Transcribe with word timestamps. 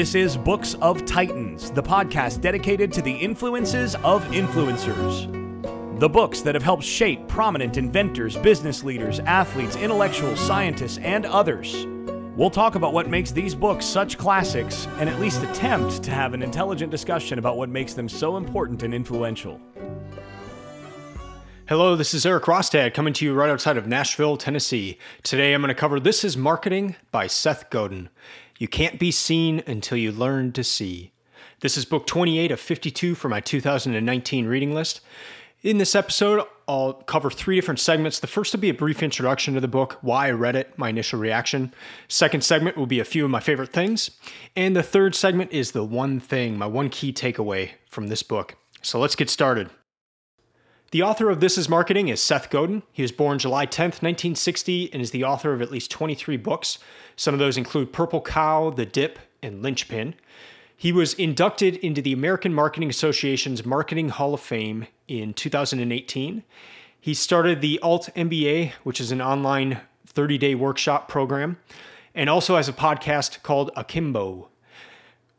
This 0.00 0.14
is 0.14 0.34
Books 0.34 0.76
of 0.80 1.04
Titans, 1.04 1.70
the 1.70 1.82
podcast 1.82 2.40
dedicated 2.40 2.90
to 2.94 3.02
the 3.02 3.12
influences 3.12 3.96
of 3.96 4.24
influencers. 4.28 6.00
The 6.00 6.08
books 6.08 6.40
that 6.40 6.54
have 6.54 6.62
helped 6.62 6.84
shape 6.84 7.28
prominent 7.28 7.76
inventors, 7.76 8.34
business 8.38 8.82
leaders, 8.82 9.20
athletes, 9.20 9.76
intellectuals, 9.76 10.40
scientists, 10.40 10.96
and 11.02 11.26
others. 11.26 11.84
We'll 12.34 12.48
talk 12.48 12.76
about 12.76 12.94
what 12.94 13.10
makes 13.10 13.30
these 13.30 13.54
books 13.54 13.84
such 13.84 14.16
classics 14.16 14.88
and 15.00 15.06
at 15.06 15.20
least 15.20 15.42
attempt 15.42 16.02
to 16.04 16.10
have 16.12 16.32
an 16.32 16.42
intelligent 16.42 16.90
discussion 16.90 17.38
about 17.38 17.58
what 17.58 17.68
makes 17.68 17.92
them 17.92 18.08
so 18.08 18.38
important 18.38 18.82
and 18.82 18.94
influential. 18.94 19.60
Hello, 21.68 21.94
this 21.94 22.14
is 22.14 22.24
Eric 22.24 22.44
Rostad 22.44 22.94
coming 22.94 23.12
to 23.12 23.26
you 23.26 23.34
right 23.34 23.50
outside 23.50 23.76
of 23.76 23.86
Nashville, 23.86 24.38
Tennessee. 24.38 24.96
Today 25.22 25.52
I'm 25.52 25.60
going 25.60 25.68
to 25.68 25.74
cover 25.74 26.00
This 26.00 26.24
is 26.24 26.38
Marketing 26.38 26.96
by 27.12 27.26
Seth 27.26 27.68
Godin. 27.68 28.08
You 28.60 28.68
can't 28.68 28.98
be 28.98 29.10
seen 29.10 29.62
until 29.66 29.96
you 29.96 30.12
learn 30.12 30.52
to 30.52 30.62
see. 30.62 31.12
This 31.60 31.78
is 31.78 31.86
book 31.86 32.06
28 32.06 32.50
of 32.52 32.60
52 32.60 33.14
for 33.14 33.30
my 33.30 33.40
2019 33.40 34.46
reading 34.46 34.74
list. 34.74 35.00
In 35.62 35.78
this 35.78 35.94
episode, 35.94 36.44
I'll 36.68 36.92
cover 36.92 37.30
three 37.30 37.56
different 37.56 37.80
segments. 37.80 38.20
The 38.20 38.26
first 38.26 38.52
will 38.52 38.60
be 38.60 38.68
a 38.68 38.74
brief 38.74 39.02
introduction 39.02 39.54
to 39.54 39.60
the 39.60 39.66
book, 39.66 39.96
why 40.02 40.26
I 40.26 40.32
read 40.32 40.56
it, 40.56 40.78
my 40.78 40.90
initial 40.90 41.18
reaction. 41.18 41.72
Second 42.06 42.44
segment 42.44 42.76
will 42.76 42.84
be 42.84 43.00
a 43.00 43.04
few 43.06 43.24
of 43.24 43.30
my 43.30 43.40
favorite 43.40 43.72
things. 43.72 44.10
And 44.54 44.76
the 44.76 44.82
third 44.82 45.14
segment 45.14 45.52
is 45.52 45.72
the 45.72 45.82
one 45.82 46.20
thing, 46.20 46.58
my 46.58 46.66
one 46.66 46.90
key 46.90 47.14
takeaway 47.14 47.70
from 47.88 48.08
this 48.08 48.22
book. 48.22 48.56
So 48.82 49.00
let's 49.00 49.16
get 49.16 49.30
started. 49.30 49.70
The 50.92 51.02
author 51.02 51.30
of 51.30 51.38
This 51.38 51.56
is 51.56 51.68
Marketing 51.68 52.08
is 52.08 52.20
Seth 52.20 52.50
Godin. 52.50 52.82
He 52.90 53.02
was 53.02 53.12
born 53.12 53.38
July 53.38 53.64
10th, 53.64 54.02
1960, 54.02 54.92
and 54.92 55.00
is 55.00 55.12
the 55.12 55.22
author 55.22 55.54
of 55.54 55.62
at 55.62 55.70
least 55.70 55.88
23 55.92 56.36
books. 56.36 56.80
Some 57.14 57.32
of 57.32 57.38
those 57.38 57.56
include 57.56 57.92
Purple 57.92 58.20
Cow, 58.20 58.70
The 58.70 58.86
Dip, 58.86 59.20
and 59.40 59.62
Linchpin. 59.62 60.16
He 60.76 60.90
was 60.90 61.14
inducted 61.14 61.76
into 61.76 62.02
the 62.02 62.12
American 62.12 62.52
Marketing 62.52 62.90
Association's 62.90 63.64
Marketing 63.64 64.08
Hall 64.08 64.34
of 64.34 64.40
Fame 64.40 64.88
in 65.06 65.32
2018. 65.32 66.42
He 67.00 67.14
started 67.14 67.60
the 67.60 67.78
Alt 67.78 68.08
MBA, 68.16 68.72
which 68.82 69.00
is 69.00 69.12
an 69.12 69.22
online 69.22 69.82
30 70.06 70.38
day 70.38 70.56
workshop 70.56 71.06
program, 71.06 71.58
and 72.16 72.28
also 72.28 72.56
has 72.56 72.68
a 72.68 72.72
podcast 72.72 73.44
called 73.44 73.70
Akimbo. 73.76 74.49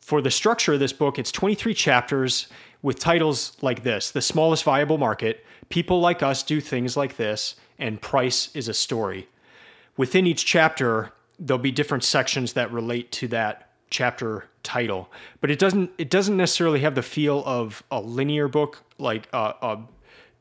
For 0.01 0.21
the 0.21 0.31
structure 0.31 0.73
of 0.73 0.79
this 0.79 0.93
book, 0.93 1.17
it's 1.17 1.31
23 1.31 1.73
chapters 1.73 2.47
with 2.81 2.99
titles 2.99 3.55
like 3.61 3.83
this 3.83 4.11
The 4.11 4.21
Smallest 4.21 4.63
Viable 4.63 4.97
Market, 4.97 5.45
People 5.69 5.99
Like 5.99 6.21
Us 6.23 6.43
Do 6.43 6.59
Things 6.59 6.97
Like 6.97 7.17
This, 7.17 7.55
and 7.79 8.01
Price 8.01 8.53
is 8.55 8.67
a 8.67 8.73
Story. 8.73 9.29
Within 9.97 10.25
each 10.25 10.45
chapter, 10.45 11.13
there'll 11.39 11.61
be 11.61 11.71
different 11.71 12.03
sections 12.03 12.53
that 12.53 12.71
relate 12.71 13.11
to 13.13 13.27
that 13.29 13.69
chapter 13.89 14.45
title, 14.63 15.11
but 15.39 15.51
it 15.51 15.59
doesn't 15.59 15.91
it 15.97 16.09
doesn't 16.09 16.37
necessarily 16.37 16.79
have 16.79 16.95
the 16.95 17.01
feel 17.03 17.43
of 17.45 17.83
a 17.91 17.99
linear 17.99 18.47
book 18.47 18.83
like 18.97 19.27
uh, 19.33 19.53
uh, 19.61 19.77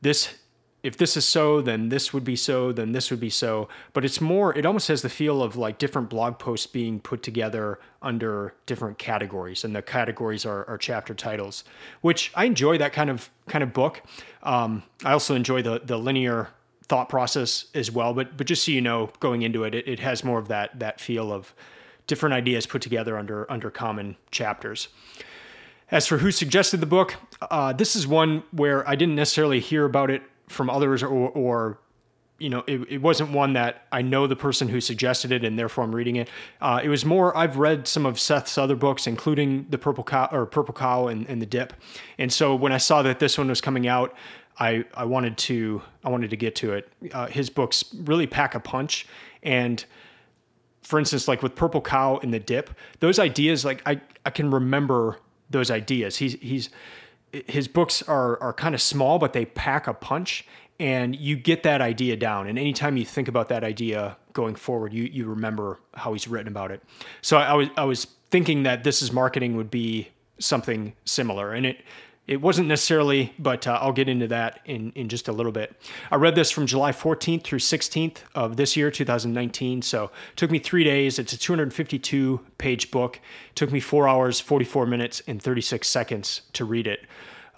this. 0.01 0.35
If 0.83 0.97
this 0.97 1.15
is 1.15 1.27
so, 1.27 1.61
then 1.61 1.89
this 1.89 2.11
would 2.11 2.23
be 2.23 2.35
so, 2.35 2.71
then 2.71 2.91
this 2.91 3.11
would 3.11 3.19
be 3.19 3.29
so. 3.29 3.69
But 3.93 4.03
it's 4.03 4.19
more, 4.19 4.57
it 4.57 4.65
almost 4.65 4.87
has 4.87 5.03
the 5.03 5.09
feel 5.09 5.43
of 5.43 5.55
like 5.55 5.77
different 5.77 6.09
blog 6.09 6.39
posts 6.39 6.65
being 6.65 6.99
put 6.99 7.21
together 7.21 7.79
under 8.01 8.55
different 8.65 8.97
categories, 8.97 9.63
and 9.63 9.75
the 9.75 9.83
categories 9.83 10.45
are, 10.45 10.67
are 10.67 10.79
chapter 10.79 11.13
titles, 11.13 11.63
which 12.01 12.31
I 12.35 12.45
enjoy 12.45 12.79
that 12.79 12.93
kind 12.93 13.09
of 13.11 13.29
kind 13.47 13.63
of 13.63 13.73
book. 13.73 14.01
Um, 14.41 14.83
I 15.05 15.11
also 15.13 15.35
enjoy 15.35 15.61
the 15.61 15.81
the 15.83 15.97
linear 15.97 16.49
thought 16.87 17.09
process 17.09 17.65
as 17.75 17.91
well. 17.91 18.13
But 18.13 18.35
but 18.35 18.47
just 18.47 18.65
so 18.65 18.71
you 18.71 18.81
know, 18.81 19.11
going 19.19 19.43
into 19.43 19.63
it, 19.63 19.75
it, 19.75 19.87
it 19.87 19.99
has 19.99 20.23
more 20.23 20.39
of 20.39 20.47
that 20.47 20.79
that 20.79 20.99
feel 20.99 21.31
of 21.31 21.53
different 22.07 22.33
ideas 22.33 22.65
put 22.65 22.81
together 22.81 23.17
under 23.17 23.49
under 23.51 23.69
common 23.69 24.17
chapters. 24.31 24.87
As 25.91 26.07
for 26.07 26.19
who 26.19 26.31
suggested 26.31 26.79
the 26.79 26.85
book, 26.85 27.17
uh, 27.51 27.73
this 27.73 27.95
is 27.95 28.07
one 28.07 28.43
where 28.51 28.87
I 28.89 28.95
didn't 28.95 29.15
necessarily 29.15 29.59
hear 29.59 29.85
about 29.85 30.09
it 30.09 30.23
from 30.47 30.69
others, 30.69 31.03
or, 31.03 31.09
or 31.09 31.79
you 32.39 32.49
know, 32.49 32.63
it, 32.67 32.81
it, 32.89 33.01
wasn't 33.01 33.31
one 33.31 33.53
that 33.53 33.85
I 33.91 34.01
know 34.01 34.25
the 34.25 34.35
person 34.35 34.67
who 34.67 34.81
suggested 34.81 35.31
it, 35.31 35.43
and 35.43 35.59
therefore 35.59 35.83
I'm 35.83 35.93
reading 35.93 36.15
it. 36.15 36.27
Uh, 36.59 36.81
it 36.83 36.89
was 36.89 37.05
more 37.05 37.35
I've 37.37 37.57
read 37.57 37.87
some 37.87 38.05
of 38.05 38.19
Seth's 38.19 38.57
other 38.57 38.75
books, 38.75 39.05
including 39.05 39.67
the 39.69 39.77
Purple 39.77 40.03
Cow 40.03 40.27
or 40.31 40.45
Purple 40.45 40.73
Cow 40.73 41.07
and, 41.07 41.27
and 41.29 41.41
the 41.41 41.45
Dip, 41.45 41.73
and 42.17 42.33
so 42.33 42.55
when 42.55 42.71
I 42.71 42.77
saw 42.77 43.01
that 43.03 43.19
this 43.19 43.37
one 43.37 43.47
was 43.47 43.61
coming 43.61 43.87
out, 43.87 44.15
I 44.59 44.85
I 44.93 45.05
wanted 45.05 45.37
to 45.37 45.81
I 46.03 46.09
wanted 46.09 46.31
to 46.31 46.37
get 46.37 46.55
to 46.57 46.73
it. 46.73 46.91
Uh, 47.13 47.27
his 47.27 47.49
books 47.49 47.83
really 47.93 48.27
pack 48.27 48.55
a 48.55 48.59
punch, 48.59 49.05
and 49.43 49.85
for 50.81 50.99
instance, 50.99 51.27
like 51.27 51.43
with 51.43 51.55
Purple 51.55 51.81
Cow 51.81 52.19
and 52.23 52.33
the 52.33 52.39
Dip, 52.39 52.71
those 52.99 53.19
ideas, 53.19 53.63
like 53.63 53.81
I, 53.85 54.01
I 54.25 54.29
can 54.29 54.51
remember 54.51 55.19
those 55.49 55.69
ideas. 55.69 56.17
He's 56.17 56.33
he's 56.33 56.69
his 57.47 57.67
books 57.67 58.01
are 58.03 58.41
are 58.41 58.53
kind 58.53 58.75
of 58.75 58.81
small, 58.81 59.19
but 59.19 59.33
they 59.33 59.45
pack 59.45 59.87
a 59.87 59.93
punch, 59.93 60.45
and 60.79 61.15
you 61.15 61.35
get 61.35 61.63
that 61.63 61.81
idea 61.81 62.15
down. 62.15 62.47
And 62.47 62.57
anytime 62.57 62.97
you 62.97 63.05
think 63.05 63.27
about 63.27 63.49
that 63.49 63.63
idea 63.63 64.17
going 64.33 64.55
forward, 64.55 64.93
you 64.93 65.03
you 65.03 65.25
remember 65.27 65.79
how 65.93 66.13
he's 66.13 66.27
written 66.27 66.47
about 66.47 66.71
it. 66.71 66.83
So 67.21 67.37
I, 67.37 67.45
I 67.45 67.53
was 67.53 67.67
I 67.77 67.83
was 67.85 68.07
thinking 68.29 68.63
that 68.63 68.83
this 68.83 69.01
is 69.01 69.11
marketing 69.11 69.55
would 69.57 69.71
be 69.71 70.09
something 70.39 70.93
similar, 71.05 71.53
and 71.53 71.65
it 71.65 71.83
it 72.27 72.39
wasn't 72.39 72.67
necessarily, 72.67 73.33
but 73.39 73.67
uh, 73.67 73.79
I'll 73.81 73.91
get 73.91 74.07
into 74.07 74.27
that 74.27 74.59
in, 74.65 74.91
in 74.93 75.09
just 75.09 75.27
a 75.27 75.31
little 75.31 75.51
bit. 75.51 75.75
I 76.11 76.15
read 76.15 76.35
this 76.35 76.51
from 76.51 76.67
July 76.67 76.91
14th 76.91 77.43
through 77.43 77.59
16th 77.59 78.17
of 78.35 78.57
this 78.57 78.77
year, 78.77 78.91
2019. 78.91 79.81
So 79.81 80.05
it 80.05 80.11
took 80.35 80.51
me 80.51 80.59
three 80.59 80.83
days. 80.83 81.17
It's 81.17 81.33
a 81.33 81.37
252 81.37 82.39
page 82.57 82.91
book. 82.91 83.17
It 83.49 83.55
took 83.55 83.71
me 83.71 83.79
four 83.79 84.07
hours, 84.07 84.39
44 84.39 84.85
minutes, 84.85 85.21
and 85.27 85.41
36 85.41 85.87
seconds 85.87 86.41
to 86.53 86.63
read 86.63 86.87
it. 86.87 87.05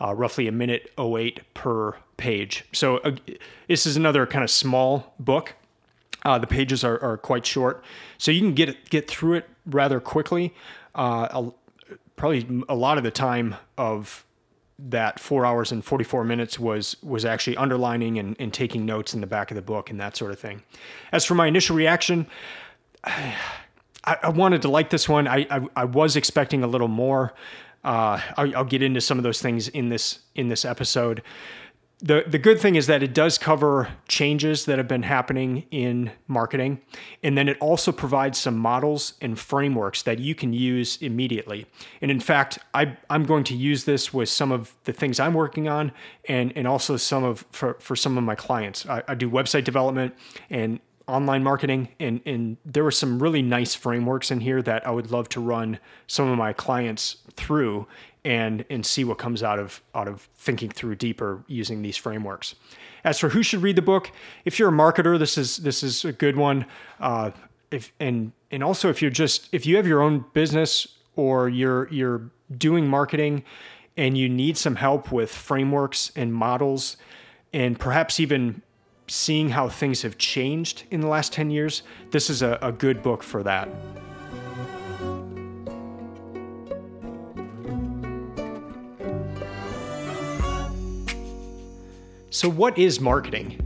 Uh, 0.01 0.13
roughly 0.13 0.47
a 0.47 0.51
minute 0.51 0.91
08 0.97 1.41
per 1.53 1.95
page. 2.17 2.65
So 2.71 2.97
uh, 2.97 3.15
this 3.67 3.85
is 3.85 3.95
another 3.95 4.25
kind 4.25 4.43
of 4.43 4.49
small 4.49 5.13
book. 5.19 5.55
Uh, 6.25 6.39
the 6.39 6.47
pages 6.47 6.83
are, 6.83 7.01
are, 7.03 7.17
quite 7.17 7.45
short, 7.45 7.83
so 8.17 8.31
you 8.31 8.39
can 8.39 8.53
get 8.53 8.89
get 8.89 9.09
through 9.09 9.33
it 9.33 9.49
rather 9.65 9.99
quickly. 9.99 10.53
Uh, 10.95 11.51
probably 12.15 12.63
a 12.69 12.75
lot 12.75 12.97
of 12.97 13.03
the 13.03 13.11
time 13.11 13.55
of 13.77 14.25
that 14.89 15.19
four 15.19 15.45
hours 15.45 15.71
and 15.71 15.83
44 15.83 16.23
minutes 16.23 16.59
was 16.59 16.97
was 17.01 17.25
actually 17.25 17.55
underlining 17.57 18.19
and, 18.19 18.35
and 18.39 18.53
taking 18.53 18.85
notes 18.85 19.13
in 19.13 19.21
the 19.21 19.27
back 19.27 19.51
of 19.51 19.55
the 19.55 19.61
book 19.61 19.89
and 19.89 19.99
that 19.99 20.17
sort 20.17 20.31
of 20.31 20.39
thing. 20.39 20.63
As 21.11 21.23
for 21.25 21.35
my 21.35 21.47
initial 21.47 21.75
reaction, 21.75 22.27
I, 23.03 24.17
I 24.21 24.29
wanted 24.29 24.61
to 24.63 24.69
like 24.69 24.89
this 24.89 25.07
one. 25.07 25.27
I, 25.27 25.47
I, 25.49 25.67
I 25.77 25.85
was 25.85 26.17
expecting 26.17 26.63
a 26.63 26.67
little 26.67 26.89
more. 26.89 27.33
Uh, 27.85 28.19
I'll, 28.37 28.57
I'll, 28.57 28.65
get 28.65 28.81
into 28.81 28.99
some 28.99 29.17
of 29.17 29.23
those 29.23 29.41
things 29.41 29.67
in 29.69 29.89
this 29.89 30.19
in 30.35 30.49
this 30.49 30.65
episode 30.65 31.21
the 32.03 32.25
the 32.27 32.37
good 32.37 32.59
thing 32.59 32.75
is 32.75 32.87
that 32.87 33.01
it 33.01 33.13
does 33.13 33.37
cover 33.37 33.87
changes 34.09 34.65
that 34.65 34.77
have 34.77 34.89
been 34.89 35.03
happening 35.03 35.65
in 35.71 36.11
marketing 36.27 36.81
and 37.23 37.37
then 37.37 37.47
it 37.47 37.57
also 37.61 37.93
provides 37.93 38.37
some 38.37 38.57
models 38.57 39.13
and 39.21 39.39
frameworks 39.39 40.01
that 40.03 40.19
you 40.19 40.35
can 40.35 40.51
use 40.51 40.97
immediately. 41.01 41.65
And 42.01 42.11
in 42.11 42.19
fact 42.19 42.59
I, 42.73 42.97
i'm 43.09 43.23
going 43.23 43.45
to 43.45 43.55
use 43.55 43.85
this 43.85 44.13
with 44.13 44.27
some 44.27 44.51
of 44.51 44.75
the 44.83 44.91
things 44.91 45.19
i'm 45.19 45.33
working 45.33 45.69
on 45.69 45.93
and 46.27 46.51
and 46.57 46.67
also 46.67 46.97
some 46.97 47.23
of 47.23 47.45
for, 47.51 47.75
for 47.79 47.95
some 47.95 48.17
of 48.17 48.23
my 48.23 48.35
clients. 48.35 48.85
I, 48.85 49.01
I 49.07 49.15
do 49.15 49.29
website 49.29 49.63
development 49.63 50.13
and 50.49 50.81
online 51.07 51.43
marketing 51.43 51.89
and 51.99 52.19
and 52.25 52.57
there 52.65 52.83
were 52.83 52.91
some 52.91 53.21
really 53.23 53.41
nice 53.41 53.75
frameworks 53.75 54.29
in 54.29 54.41
here 54.41 54.61
that 54.61 54.85
I 54.85 54.91
would 54.91 55.11
love 55.11 55.29
to 55.29 55.41
run 55.41 55.79
some 56.07 56.29
of 56.29 56.37
my 56.37 56.51
clients 56.51 57.17
through 57.35 57.87
and 58.25 58.63
and 58.69 58.85
see 58.85 59.03
what 59.03 59.17
comes 59.17 59.43
out 59.43 59.59
of 59.59 59.81
out 59.93 60.07
of 60.07 60.29
thinking 60.35 60.69
through 60.69 60.95
deeper 60.95 61.43
using 61.47 61.81
these 61.81 61.97
frameworks. 61.97 62.55
As 63.03 63.19
for 63.19 63.29
who 63.29 63.43
should 63.43 63.61
read 63.61 63.75
the 63.75 63.81
book, 63.81 64.11
if 64.45 64.59
you're 64.59 64.69
a 64.69 64.71
marketer, 64.71 65.19
this 65.19 65.37
is 65.37 65.57
this 65.57 65.83
is 65.83 66.05
a 66.05 66.13
good 66.13 66.37
one. 66.37 66.65
Uh, 66.99 67.31
if 67.71 67.91
and 67.99 68.31
and 68.51 68.63
also 68.63 68.89
if 68.89 69.01
you're 69.01 69.11
just 69.11 69.49
if 69.51 69.65
you 69.65 69.75
have 69.75 69.87
your 69.87 70.01
own 70.01 70.25
business 70.33 70.87
or 71.15 71.49
you're 71.49 71.87
you're 71.89 72.29
doing 72.57 72.87
marketing 72.87 73.43
and 73.97 74.17
you 74.17 74.29
need 74.29 74.57
some 74.57 74.75
help 74.75 75.11
with 75.11 75.31
frameworks 75.31 76.11
and 76.15 76.33
models 76.33 76.97
and 77.51 77.79
perhaps 77.79 78.19
even 78.19 78.61
seeing 79.07 79.49
how 79.49 79.69
things 79.69 80.01
have 80.01 80.17
changed 80.17 80.83
in 80.89 81.01
the 81.01 81.07
last 81.07 81.33
10 81.33 81.51
years, 81.51 81.83
this 82.11 82.29
is 82.29 82.41
a, 82.41 82.57
a 82.61 82.71
good 82.71 83.03
book 83.03 83.21
for 83.21 83.43
that. 83.43 83.69
So, 92.33 92.49
what 92.49 92.79
is 92.79 92.99
marketing? 92.99 93.59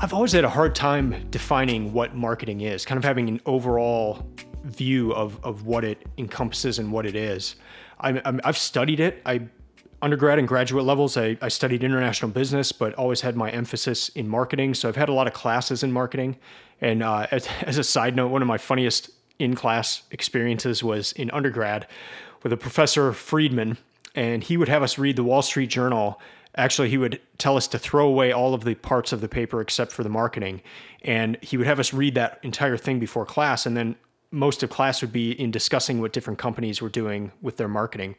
I've 0.00 0.12
always 0.12 0.32
had 0.32 0.42
a 0.42 0.48
hard 0.48 0.74
time 0.74 1.28
defining 1.30 1.92
what 1.92 2.12
marketing 2.16 2.62
is, 2.62 2.84
kind 2.84 2.98
of 2.98 3.04
having 3.04 3.28
an 3.28 3.40
overall 3.46 4.28
view 4.64 5.14
of, 5.14 5.38
of 5.44 5.64
what 5.64 5.84
it 5.84 6.04
encompasses 6.18 6.80
and 6.80 6.90
what 6.90 7.06
it 7.06 7.14
is. 7.14 7.54
I, 8.00 8.20
have 8.42 8.58
studied 8.58 8.98
it. 8.98 9.22
I 9.24 9.42
undergrad 10.02 10.40
and 10.40 10.48
graduate 10.48 10.84
levels, 10.84 11.16
I, 11.16 11.38
I, 11.40 11.46
studied 11.46 11.84
international 11.84 12.32
business, 12.32 12.72
but 12.72 12.92
always 12.94 13.20
had 13.20 13.36
my 13.36 13.50
emphasis 13.50 14.08
in 14.08 14.28
marketing. 14.28 14.74
So 14.74 14.88
I've 14.88 14.96
had 14.96 15.08
a 15.08 15.12
lot 15.12 15.28
of 15.28 15.32
classes 15.32 15.84
in 15.84 15.92
marketing. 15.92 16.38
And 16.80 17.04
uh, 17.04 17.28
as, 17.30 17.46
as, 17.62 17.78
a 17.78 17.84
side 17.84 18.16
note, 18.16 18.32
one 18.32 18.42
of 18.42 18.48
my 18.48 18.58
funniest 18.58 19.10
in 19.38 19.54
class 19.54 20.02
experiences 20.10 20.82
was 20.82 21.12
in 21.12 21.30
undergrad 21.30 21.86
with 22.42 22.52
a 22.52 22.56
professor 22.56 23.12
Friedman, 23.12 23.78
and 24.16 24.42
he 24.42 24.56
would 24.56 24.68
have 24.68 24.82
us 24.82 24.98
read 24.98 25.14
the 25.14 25.22
Wall 25.22 25.40
Street 25.40 25.70
Journal. 25.70 26.20
Actually, 26.56 26.88
he 26.88 26.98
would 26.98 27.20
tell 27.38 27.56
us 27.56 27.66
to 27.68 27.78
throw 27.78 28.06
away 28.06 28.32
all 28.32 28.54
of 28.54 28.64
the 28.64 28.74
parts 28.74 29.12
of 29.12 29.20
the 29.20 29.28
paper 29.28 29.60
except 29.60 29.92
for 29.92 30.02
the 30.02 30.08
marketing. 30.08 30.62
And 31.02 31.36
he 31.42 31.56
would 31.56 31.66
have 31.66 31.80
us 31.80 31.92
read 31.92 32.14
that 32.14 32.38
entire 32.42 32.76
thing 32.76 32.98
before 32.98 33.26
class. 33.26 33.66
And 33.66 33.76
then 33.76 33.96
most 34.30 34.62
of 34.62 34.70
class 34.70 35.00
would 35.00 35.12
be 35.12 35.32
in 35.32 35.50
discussing 35.50 36.00
what 36.00 36.12
different 36.12 36.38
companies 36.38 36.80
were 36.80 36.88
doing 36.88 37.32
with 37.42 37.56
their 37.56 37.68
marketing 37.68 38.16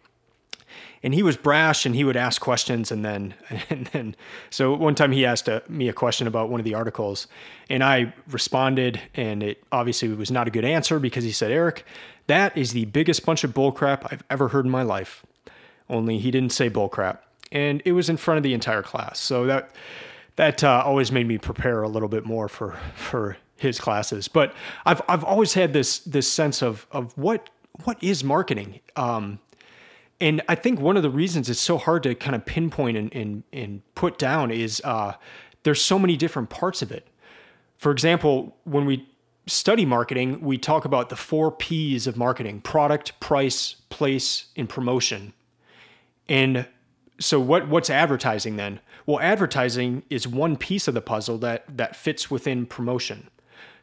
and 1.04 1.14
he 1.14 1.24
was 1.24 1.38
brash 1.38 1.86
and 1.86 1.96
he 1.96 2.04
would 2.04 2.18
ask 2.18 2.42
questions 2.42 2.92
and 2.92 3.04
then 3.04 3.34
and 3.70 3.88
then 3.88 4.16
so 4.50 4.74
one 4.74 4.96
time 4.96 5.12
he 5.12 5.26
asked 5.26 5.48
a, 5.48 5.64
me 5.70 5.88
a 5.88 5.94
question 5.94 6.28
about 6.28 6.50
one 6.50 6.60
of 6.60 6.64
the 6.64 6.74
articles 6.74 7.28
and 7.70 7.84
I 7.84 8.14
responded 8.30 9.00
and 9.14 9.44
it 9.44 9.64
obviously 9.72 10.10
was 10.10 10.32
not 10.32 10.48
a 10.48 10.52
good 10.52 10.66
answer 10.66 11.00
because 11.00 11.24
he 11.24 11.32
said 11.32 11.52
Eric 11.52 11.86
that 12.28 12.58
is 12.58 12.74
the 12.74 12.86
biggest 12.86 13.26
bunch 13.26 13.44
of 13.44 13.52
bullcrap 13.52 14.08
I've 14.12 14.24
ever 14.30 14.50
heard 14.50 14.66
in 14.66 14.72
my 14.72 14.84
life 14.84 15.26
only 15.90 16.18
he 16.18 16.32
didn't 16.32 16.52
say 16.52 16.70
bullcrap 16.70 17.20
and 17.56 17.82
it 17.86 17.94
was 17.94 18.10
in 18.10 18.18
front 18.18 18.38
of 18.38 18.44
the 18.44 18.54
entire 18.54 18.84
class 18.84 19.20
so 19.20 19.46
that 19.46 19.72
that 20.36 20.64
uh, 20.64 20.84
always 20.86 21.12
made 21.12 21.28
me 21.28 21.38
prepare 21.38 21.82
a 21.82 21.88
little 21.88 22.10
bit 22.10 22.26
more 22.26 22.48
for 22.48 22.78
for 22.96 23.38
his 23.58 23.80
classes 23.80 24.28
but 24.28 24.54
I've 24.86 25.02
I've 25.08 25.24
always 25.24 25.54
had 25.54 25.74
this 25.74 26.00
this 26.00 26.32
sense 26.32 26.62
of 26.62 26.86
of 26.92 27.18
what 27.18 27.50
what 27.84 28.02
is 28.04 28.24
marketing 28.24 28.82
um, 28.96 29.40
and 30.22 30.42
I 30.48 30.56
think 30.56 30.80
one 30.80 30.98
of 30.98 31.04
the 31.04 31.10
reasons 31.10 31.50
it's 31.50 31.60
so 31.60 31.78
hard 31.78 32.04
to 32.04 32.16
kind 32.16 32.36
of 32.36 32.46
pinpoint 32.46 32.98
and 32.98 33.14
and, 33.14 33.44
and 33.52 33.82
put 33.96 34.18
down 34.18 34.52
is 34.52 34.82
uh, 34.84 35.14
there's 35.64 35.82
so 35.82 36.00
many 36.00 36.16
different 36.16 36.50
parts 36.50 36.82
of 36.82 36.92
it. 36.92 37.08
For 37.78 37.92
example, 37.92 38.56
when 38.64 38.86
we 38.86 39.08
study 39.48 39.86
marketing, 39.86 40.42
we 40.42 40.58
talk 40.58 40.86
about 40.86 41.10
the 41.10 41.16
four 41.16 41.52
P's 41.52 42.08
of 42.08 42.16
marketing: 42.16 42.62
product, 42.62 43.20
price, 43.20 43.76
place, 43.90 44.48
and 44.56 44.70
promotion. 44.70 45.34
And 46.28 46.66
so, 47.20 47.40
what 47.40 47.68
what's 47.68 47.90
advertising 47.90 48.58
then? 48.58 48.80
Well, 49.06 49.20
advertising 49.20 50.04
is 50.10 50.28
one 50.28 50.58
piece 50.58 50.88
of 50.88 50.94
the 50.94 51.02
puzzle 51.02 51.38
that 51.40 51.66
that 51.78 51.96
fits 51.96 52.30
within 52.30 52.66
promotion. 52.66 53.30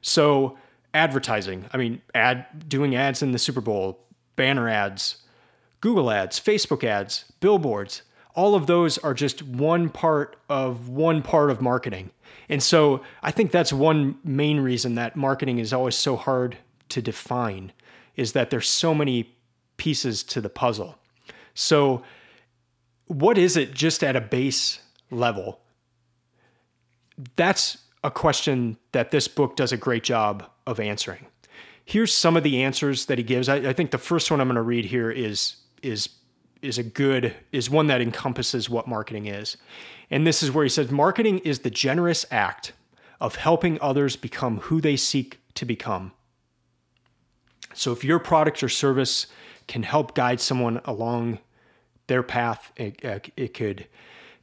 So, 0.00 0.58
advertising. 0.92 1.66
I 1.72 1.76
mean, 1.76 2.02
ad 2.14 2.68
doing 2.68 2.94
ads 2.94 3.22
in 3.22 3.32
the 3.32 3.38
Super 3.38 3.60
Bowl, 3.60 4.00
banner 4.36 4.68
ads, 4.68 5.18
Google 5.80 6.10
ads, 6.10 6.38
Facebook 6.38 6.84
ads, 6.84 7.24
billboards, 7.40 8.02
all 8.34 8.54
of 8.54 8.66
those 8.66 8.98
are 8.98 9.14
just 9.14 9.42
one 9.42 9.88
part 9.88 10.36
of 10.48 10.88
one 10.88 11.22
part 11.22 11.50
of 11.50 11.60
marketing. 11.60 12.10
And 12.48 12.62
so 12.62 13.02
I 13.22 13.30
think 13.30 13.50
that's 13.50 13.72
one 13.72 14.18
main 14.24 14.60
reason 14.60 14.94
that 14.96 15.16
marketing 15.16 15.58
is 15.58 15.72
always 15.72 15.94
so 15.94 16.16
hard 16.16 16.58
to 16.90 17.02
define 17.02 17.72
is 18.16 18.32
that 18.32 18.50
there's 18.50 18.68
so 18.68 18.94
many 18.94 19.34
pieces 19.76 20.22
to 20.22 20.40
the 20.40 20.50
puzzle. 20.50 20.98
So 21.54 22.02
what 23.12 23.36
is 23.36 23.56
it 23.56 23.74
just 23.74 24.02
at 24.02 24.16
a 24.16 24.20
base 24.20 24.80
level? 25.10 25.60
That's 27.36 27.78
a 28.02 28.10
question 28.10 28.78
that 28.92 29.10
this 29.10 29.28
book 29.28 29.54
does 29.54 29.70
a 29.70 29.76
great 29.76 30.02
job 30.02 30.44
of 30.66 30.80
answering. 30.80 31.26
Here's 31.84 32.12
some 32.12 32.36
of 32.36 32.42
the 32.42 32.62
answers 32.62 33.06
that 33.06 33.18
he 33.18 33.24
gives. 33.24 33.48
I, 33.48 33.56
I 33.56 33.72
think 33.72 33.90
the 33.90 33.98
first 33.98 34.30
one 34.30 34.40
I'm 34.40 34.48
going 34.48 34.56
to 34.56 34.62
read 34.62 34.86
here 34.86 35.10
is 35.10 35.56
is 35.82 36.08
is 36.62 36.78
a 36.78 36.82
good 36.82 37.34
is 37.50 37.68
one 37.68 37.88
that 37.88 38.00
encompasses 38.00 38.70
what 38.70 38.86
marketing 38.86 39.26
is. 39.26 39.56
And 40.10 40.26
this 40.26 40.42
is 40.42 40.50
where 40.50 40.64
he 40.64 40.68
says 40.68 40.90
marketing 40.90 41.38
is 41.40 41.60
the 41.60 41.70
generous 41.70 42.24
act 42.30 42.72
of 43.20 43.36
helping 43.36 43.80
others 43.80 44.16
become 44.16 44.58
who 44.58 44.80
they 44.80 44.96
seek 44.96 45.40
to 45.54 45.64
become. 45.64 46.12
So 47.74 47.92
if 47.92 48.04
your 48.04 48.18
product 48.18 48.62
or 48.62 48.68
service 48.68 49.26
can 49.66 49.82
help 49.82 50.14
guide 50.14 50.40
someone 50.40 50.80
along 50.84 51.40
their 52.12 52.22
path, 52.22 52.72
it, 52.76 53.02
uh, 53.02 53.20
it 53.38 53.54
could 53.54 53.86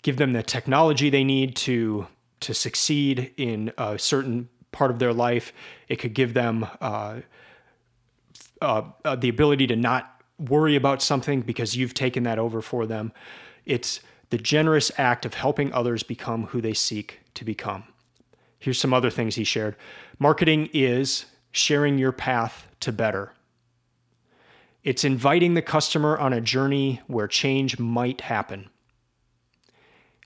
give 0.01 0.17
them 0.17 0.33
the 0.33 0.41
technology 0.41 1.11
they 1.11 1.23
need 1.23 1.55
to 1.55 2.07
to 2.39 2.53
succeed 2.53 3.31
in 3.37 3.71
a 3.77 3.99
certain 3.99 4.49
part 4.71 4.89
of 4.89 4.97
their 4.97 5.13
life. 5.13 5.53
It 5.87 5.97
could 5.97 6.15
give 6.15 6.33
them 6.33 6.65
uh, 6.81 7.19
uh, 8.59 8.83
the 9.17 9.29
ability 9.29 9.67
to 9.67 9.75
not 9.75 10.23
worry 10.39 10.75
about 10.75 11.01
something 11.03 11.41
because 11.41 11.75
you've 11.75 11.93
taken 11.93 12.23
that 12.23 12.39
over 12.39 12.61
for 12.61 12.87
them. 12.87 13.11
It's 13.65 13.99
the 14.29 14.37
generous 14.37 14.89
act 14.97 15.25
of 15.25 15.33
helping 15.35 15.71
others 15.73 16.01
become 16.01 16.45
who 16.47 16.61
they 16.61 16.73
seek 16.73 17.19
to 17.33 17.45
become. 17.45 17.83
Here's 18.57 18.79
some 18.79 18.93
other 18.93 19.11
things 19.11 19.35
he 19.35 19.43
shared. 19.43 19.75
Marketing 20.17 20.69
is 20.73 21.25
sharing 21.51 21.99
your 21.99 22.13
path 22.13 22.67
to 22.79 22.91
better. 22.91 23.33
It's 24.89 25.03
inviting 25.03 25.53
the 25.53 25.61
customer 25.61 26.17
on 26.17 26.33
a 26.33 26.41
journey 26.41 26.99
where 27.05 27.27
change 27.27 27.77
might 27.77 28.21
happen. 28.21 28.71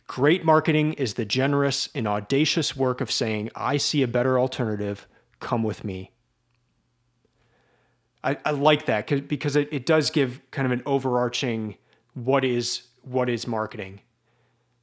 Great 0.07 0.45
marketing 0.45 0.93
is 0.93 1.15
the 1.15 1.25
generous 1.25 1.89
and 1.93 2.07
audacious 2.07 2.73
work 2.73 3.01
of 3.01 3.11
saying, 3.11 3.49
I 3.55 3.75
see 3.75 4.03
a 4.03 4.07
better 4.07 4.39
alternative, 4.39 5.05
come 5.41 5.63
with 5.63 5.83
me. 5.83 6.13
I, 8.23 8.37
I 8.45 8.51
like 8.51 8.85
that 8.85 9.27
because 9.27 9.57
it, 9.57 9.67
it 9.73 9.85
does 9.85 10.09
give 10.09 10.39
kind 10.51 10.65
of 10.65 10.71
an 10.71 10.83
overarching 10.85 11.75
what 12.13 12.45
is 12.45 12.83
what 13.01 13.29
is 13.29 13.45
marketing. 13.45 13.99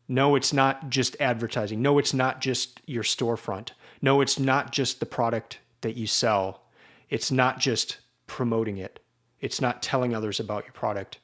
No, 0.07 0.35
it's 0.35 0.53
not 0.53 0.91
just 0.91 1.17
advertising. 1.21 1.81
No, 1.81 1.97
it's 1.97 2.13
not 2.13 2.43
just 2.43 2.83
your 2.85 3.03
storefront. 3.03 3.71
No, 4.03 4.21
it's 4.21 4.39
not 4.39 4.73
just 4.73 5.01
the 5.01 5.07
product 5.07 5.59
that 5.81 5.97
you 5.97 6.07
sell. 6.07 6.65
It's 7.09 7.31
not 7.31 7.59
just 7.59 7.97
promoting 8.27 8.77
it. 8.77 9.01
It's 9.41 9.61
not 9.61 9.83
telling 9.83 10.15
others 10.15 10.41
about 10.41 10.65
your 10.65 10.73
product. 10.73 11.19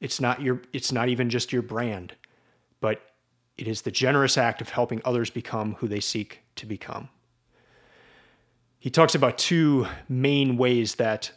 It's 0.00 0.20
not 0.20 0.42
your 0.42 0.62
it's 0.72 0.92
not 0.92 1.08
even 1.08 1.30
just 1.30 1.52
your 1.52 1.62
brand, 1.62 2.14
but 2.80 3.00
it 3.56 3.66
is 3.66 3.82
the 3.82 3.90
generous 3.90 4.36
act 4.36 4.60
of 4.60 4.70
helping 4.70 5.00
others 5.04 5.30
become 5.30 5.74
who 5.76 5.88
they 5.88 6.00
seek 6.00 6.40
to 6.56 6.66
become 6.66 7.08
he 8.86 8.90
talks 8.90 9.16
about 9.16 9.36
two 9.36 9.88
main 10.08 10.56
ways 10.56 10.94
that 10.94 11.32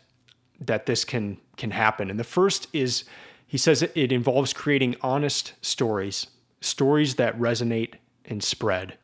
that 0.62 0.86
this 0.86 1.04
can 1.04 1.38
can 1.58 1.72
happen. 1.72 2.12
And 2.12 2.20
the 2.20 2.24
first 2.24 2.68
is 2.74 3.06
he 3.48 3.58
says 3.58 3.82
it 3.82 4.12
involves 4.12 4.54
creating 4.54 4.98
honest 5.02 5.54
stories, 5.62 6.28
stories 6.62 7.16
that 7.16 7.36
resonate 7.40 7.96
and 8.24 8.44
spread. 8.44 9.00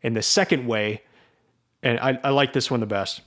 And 0.00 0.16
the 0.16 0.22
second 0.22 0.68
way, 0.68 1.02
and 1.82 1.98
I, 1.98 2.20
I 2.22 2.30
like 2.30 2.52
this 2.52 2.70
one 2.70 2.78
the 2.78 2.86
best, 2.86 3.22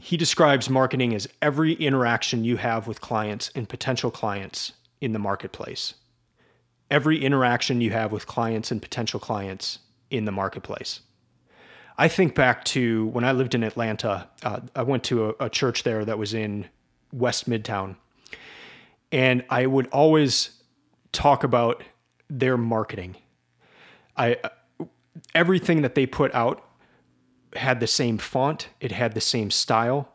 he 0.00 0.16
describes 0.16 0.70
marketing 0.70 1.14
as 1.14 1.28
every 1.42 1.74
interaction 1.74 2.42
you 2.42 2.56
have 2.56 2.86
with 2.86 3.02
clients 3.02 3.50
and 3.54 3.68
potential 3.68 4.10
clients 4.10 4.72
in 5.00 5.12
the 5.12 5.18
marketplace. 5.18 5.94
Every 6.90 7.22
interaction 7.22 7.82
you 7.82 7.90
have 7.90 8.10
with 8.10 8.26
clients 8.26 8.70
and 8.70 8.80
potential 8.80 9.20
clients 9.20 9.80
in 10.10 10.24
the 10.24 10.32
marketplace. 10.32 11.00
I 11.98 12.08
think 12.08 12.34
back 12.34 12.64
to 12.64 13.08
when 13.08 13.24
I 13.24 13.32
lived 13.32 13.54
in 13.54 13.62
Atlanta. 13.62 14.26
Uh, 14.42 14.60
I 14.74 14.84
went 14.84 15.04
to 15.04 15.30
a, 15.38 15.46
a 15.46 15.50
church 15.50 15.82
there 15.82 16.02
that 16.06 16.18
was 16.18 16.32
in 16.32 16.66
West 17.12 17.48
Midtown, 17.48 17.96
and 19.12 19.44
I 19.50 19.66
would 19.66 19.86
always 19.88 20.62
talk 21.12 21.44
about 21.44 21.84
their 22.30 22.56
marketing. 22.56 23.16
I 24.16 24.38
everything 25.34 25.82
that 25.82 25.94
they 25.94 26.06
put 26.06 26.34
out 26.34 26.64
had 27.56 27.80
the 27.80 27.86
same 27.86 28.18
font. 28.18 28.68
It 28.80 28.92
had 28.92 29.14
the 29.14 29.20
same 29.20 29.50
style. 29.50 30.12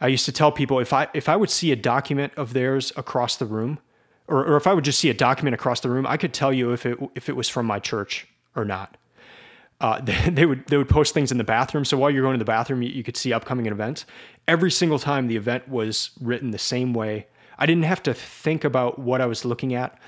I 0.00 0.08
used 0.08 0.26
to 0.26 0.32
tell 0.32 0.52
people 0.52 0.78
if 0.78 0.92
I 0.92 1.08
if 1.14 1.28
I 1.28 1.36
would 1.36 1.50
see 1.50 1.72
a 1.72 1.76
document 1.76 2.32
of 2.36 2.52
theirs 2.52 2.92
across 2.96 3.36
the 3.36 3.46
room, 3.46 3.78
or, 4.28 4.44
or 4.44 4.56
if 4.56 4.66
I 4.66 4.74
would 4.74 4.84
just 4.84 4.98
see 4.98 5.10
a 5.10 5.14
document 5.14 5.54
across 5.54 5.80
the 5.80 5.90
room, 5.90 6.06
I 6.06 6.16
could 6.16 6.34
tell 6.34 6.52
you 6.52 6.72
if 6.72 6.84
it 6.84 6.98
if 7.14 7.28
it 7.28 7.36
was 7.36 7.48
from 7.48 7.66
my 7.66 7.78
church 7.78 8.26
or 8.54 8.64
not 8.64 8.96
uh, 9.80 10.00
they, 10.28 10.46
would 10.46 10.66
they 10.66 10.76
would 10.76 10.88
post 10.88 11.14
things 11.14 11.30
in 11.30 11.38
the 11.38 11.44
bathroom. 11.44 11.84
So 11.84 11.96
while 11.96 12.10
you're 12.10 12.22
going 12.22 12.34
to 12.34 12.38
the 12.38 12.44
bathroom, 12.44 12.82
you, 12.82 12.90
you, 12.90 13.02
could 13.02 13.16
see 13.16 13.32
upcoming 13.32 13.66
events. 13.66 14.06
Every 14.48 14.70
single 14.70 14.98
time 14.98 15.28
the 15.28 15.36
event 15.36 15.68
was 15.68 16.10
written 16.20 16.50
the 16.50 16.58
same 16.58 16.94
way. 16.94 17.26
I 17.58 17.66
didn't 17.66 17.84
have 17.84 18.02
to 18.04 18.14
think 18.14 18.64
about 18.64 18.98
what 18.98 19.20
I 19.20 19.26
was 19.26 19.44
looking 19.44 19.74
at. 19.74 19.98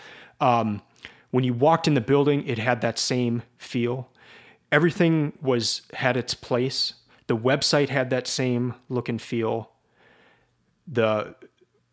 Um, 0.40 0.82
when 1.30 1.44
you 1.44 1.52
walked 1.52 1.88
in 1.88 1.94
the 1.94 2.00
building, 2.00 2.46
it 2.46 2.58
had 2.58 2.80
that 2.82 2.98
same 2.98 3.42
feel. 3.56 4.08
Everything 4.70 5.32
was 5.40 5.82
had 5.94 6.16
its 6.16 6.34
place. 6.34 6.94
The 7.26 7.36
website 7.36 7.88
had 7.88 8.10
that 8.10 8.26
same 8.26 8.74
look 8.88 9.08
and 9.08 9.20
feel. 9.20 9.70
The 10.86 11.34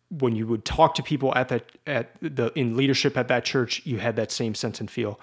when 0.08 0.36
you 0.36 0.46
would 0.46 0.64
talk 0.64 0.94
to 0.94 1.02
people 1.02 1.34
at 1.34 1.48
that 1.48 1.72
at 1.86 2.10
the 2.20 2.52
in 2.54 2.76
leadership 2.76 3.16
at 3.16 3.28
that 3.28 3.44
church, 3.44 3.84
you 3.84 3.98
had 3.98 4.16
that 4.16 4.30
same 4.30 4.54
sense 4.54 4.80
and 4.80 4.90
feel 4.90 5.18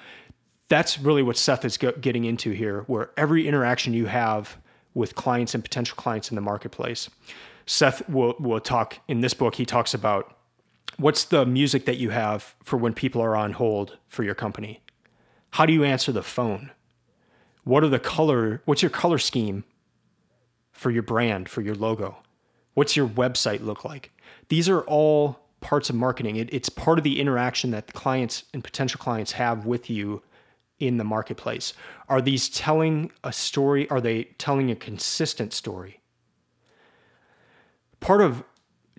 that's 0.74 1.00
really 1.00 1.22
what 1.22 1.38
Seth 1.38 1.66
is 1.66 1.78
getting 1.78 2.26
into 2.26 2.50
here, 2.50 2.82
where 2.88 3.12
every 3.16 3.48
interaction 3.48 3.94
you 3.94 4.08
have 4.08 4.58
with 4.96 5.14
clients 5.14 5.54
and 5.54 5.64
potential 5.64 5.96
clients 5.96 6.32
in 6.32 6.36
the 6.36 6.42
marketplace. 6.42 7.12
Seth 7.68 8.08
will, 8.10 8.36
will 8.40 8.60
talk 8.60 8.98
in 9.08 9.22
this 9.22 9.36
book, 9.36 9.56
he 9.56 9.66
talks 9.66 9.94
about 9.94 10.36
what's 10.98 11.26
the 11.26 11.46
music 11.46 11.86
that 11.86 11.98
you 11.98 12.10
have 12.10 12.56
for 12.64 12.78
when 12.78 12.94
people 12.94 13.22
are 13.22 13.36
on 13.36 13.54
hold 13.54 13.98
for 14.08 14.24
your 14.24 14.34
company? 14.36 14.82
How 15.52 15.68
do 15.68 15.74
you 15.74 15.84
answer 15.84 16.12
the 16.12 16.24
phone? 16.24 16.72
What 17.64 17.84
are 17.84 17.90
the 17.90 18.00
color, 18.00 18.62
what's 18.66 18.82
your 18.82 18.92
color 18.92 19.18
scheme 19.18 19.64
for 20.72 20.92
your 20.92 21.04
brand, 21.04 21.48
for 21.48 21.62
your 21.62 21.76
logo? 21.76 22.18
What's 22.74 22.96
your 22.96 23.08
website 23.08 23.64
look 23.64 23.86
like? 23.86 24.12
These 24.50 24.68
are 24.68 24.82
all 24.82 25.40
parts 25.62 25.90
of 25.90 25.96
marketing. 25.96 26.36
It, 26.36 26.54
it's 26.54 26.70
part 26.70 26.98
of 26.98 27.04
the 27.04 27.22
interaction 27.22 27.72
that 27.72 27.88
the 27.88 27.94
clients 27.94 28.44
and 28.54 28.64
potential 28.64 29.00
clients 29.00 29.34
have 29.34 29.66
with 29.66 29.90
you 29.90 30.22
in 30.80 30.98
the 30.98 31.04
marketplace. 31.04 31.74
Are 32.10 32.22
these 32.22 32.50
telling 32.50 33.12
a 33.24 33.32
story? 33.32 33.90
Are 33.90 34.02
they 34.02 34.26
telling 34.38 34.70
a 34.70 34.76
consistent 34.76 35.54
story? 35.54 36.02
Part 38.02 38.22
of 38.22 38.44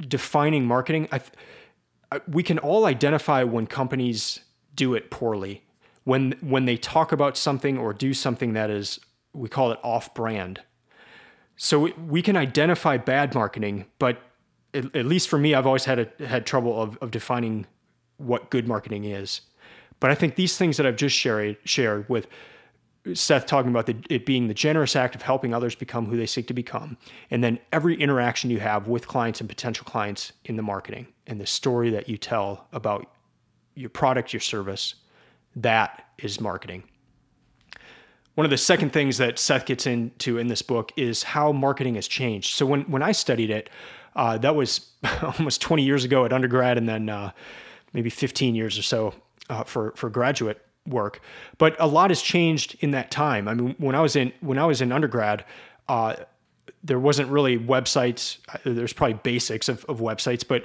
defining 0.09 0.65
marketing, 0.65 1.09
I, 1.13 1.21
we 2.27 2.43
can 2.43 2.59
all 2.59 2.87
identify 2.87 3.43
when 3.43 3.67
companies 3.67 4.41
do 4.75 4.95
it 4.95 5.11
poorly. 5.11 5.64
When 6.05 6.33
when 6.41 6.67
they 6.67 6.77
talk 6.77 7.13
about 7.13 7.37
something 7.37 7.79
or 7.79 7.93
do 7.93 8.15
something 8.15 8.53
that 8.53 8.71
is 8.71 9.01
we 9.33 9.49
call 9.49 9.73
it 9.73 9.79
off 9.83 10.15
brand. 10.15 10.61
So 11.57 11.93
we 11.93 12.23
can 12.23 12.37
identify 12.37 12.97
bad 12.97 13.35
marketing, 13.35 13.87
but 13.99 14.19
at, 14.73 14.95
at 14.95 15.07
least 15.07 15.29
for 15.29 15.39
me, 15.39 15.55
I've 15.55 15.67
always 15.67 15.85
had 15.85 15.99
a, 15.99 16.27
had 16.27 16.47
trouble 16.47 16.81
of, 16.81 16.99
of 17.01 17.11
defining 17.11 17.67
what 18.17 18.51
good 18.51 18.67
marketing 18.67 19.05
is. 19.05 19.43
But 20.01 20.11
I 20.11 20.15
think 20.15 20.35
these 20.35 20.57
things 20.57 20.77
that 20.77 20.87
I've 20.87 20.97
just 20.97 21.17
shared 21.17 21.57
shared 21.65 22.09
with 22.09 22.27
Seth 23.13 23.47
talking 23.47 23.71
about 23.71 23.87
the, 23.87 23.97
it 24.09 24.25
being 24.25 24.49
the 24.49 24.55
generous 24.55 24.97
act 24.97 25.15
of 25.15 25.23
helping 25.23 25.53
others 25.53 25.75
become 25.75 26.07
who 26.07 26.17
they 26.17 26.27
seek 26.27 26.47
to 26.49 26.55
become, 26.55 26.97
and 27.31 27.45
then 27.45 27.59
every 27.73 27.95
interaction 28.01 28.51
you 28.51 28.61
have 28.61 28.89
with 28.89 29.07
clients 29.07 29.41
and 29.41 29.49
potential 29.49 29.85
clients 29.85 30.33
in 30.45 30.57
the 30.57 30.63
marketing 30.63 31.07
and 31.27 31.41
the 31.41 31.47
story 31.47 31.91
that 31.91 32.09
you 32.09 32.17
tell 32.17 32.67
about 32.73 33.11
your 33.75 33.91
product, 33.91 34.33
your 34.33 34.41
service, 34.41 34.95
that 35.57 36.09
is 36.19 36.41
marketing. 36.41 36.85
One 38.35 38.45
of 38.45 38.51
the 38.51 38.59
second 38.59 38.93
things 38.93 39.19
that 39.19 39.39
Seth 39.39 39.65
gets 39.65 39.87
into 39.87 40.39
in 40.39 40.49
this 40.49 40.63
book 40.63 40.93
is 40.97 41.23
how 41.23 41.53
marketing 41.53 41.95
has 41.95 42.09
changed. 42.09 42.55
So 42.55 42.67
when 42.67 42.83
when 42.83 43.03
I 43.03 43.13
studied 43.13 43.51
it, 43.51 43.71
uh, 44.17 44.39
that 44.39 44.57
was 44.57 44.91
almost 45.39 45.61
20 45.61 45.85
years 45.85 46.05
ago 46.05 46.25
at 46.25 46.33
undergrad, 46.33 46.77
and 46.79 46.89
then 46.89 47.09
uh, 47.09 47.31
maybe 47.93 48.11
15 48.11 48.55
years 48.55 48.79
or 48.79 48.83
so 48.83 49.15
uh, 49.49 49.65
for 49.65 49.93
for 49.97 50.11
graduate 50.11 50.61
work. 50.87 51.21
But 51.59 51.77
a 51.79 51.87
lot 51.87 52.11
has 52.11 52.21
changed 52.21 52.77
in 52.81 52.91
that 52.91 53.11
time. 53.11 53.49
I 53.49 53.55
mean, 53.55 53.75
when 53.79 53.95
I 53.95 54.01
was 54.01 54.17
in 54.17 54.33
when 54.41 54.59
I 54.59 54.67
was 54.67 54.81
in 54.81 54.91
undergrad, 54.91 55.45
uh, 55.89 56.17
there 56.83 56.99
wasn't 56.99 57.31
really 57.31 57.59
websites. 57.59 58.39
There's 58.65 58.93
probably 58.93 59.21
basics 59.23 59.69
of, 59.69 59.85
of 59.87 60.01
websites, 60.01 60.47
but 60.47 60.65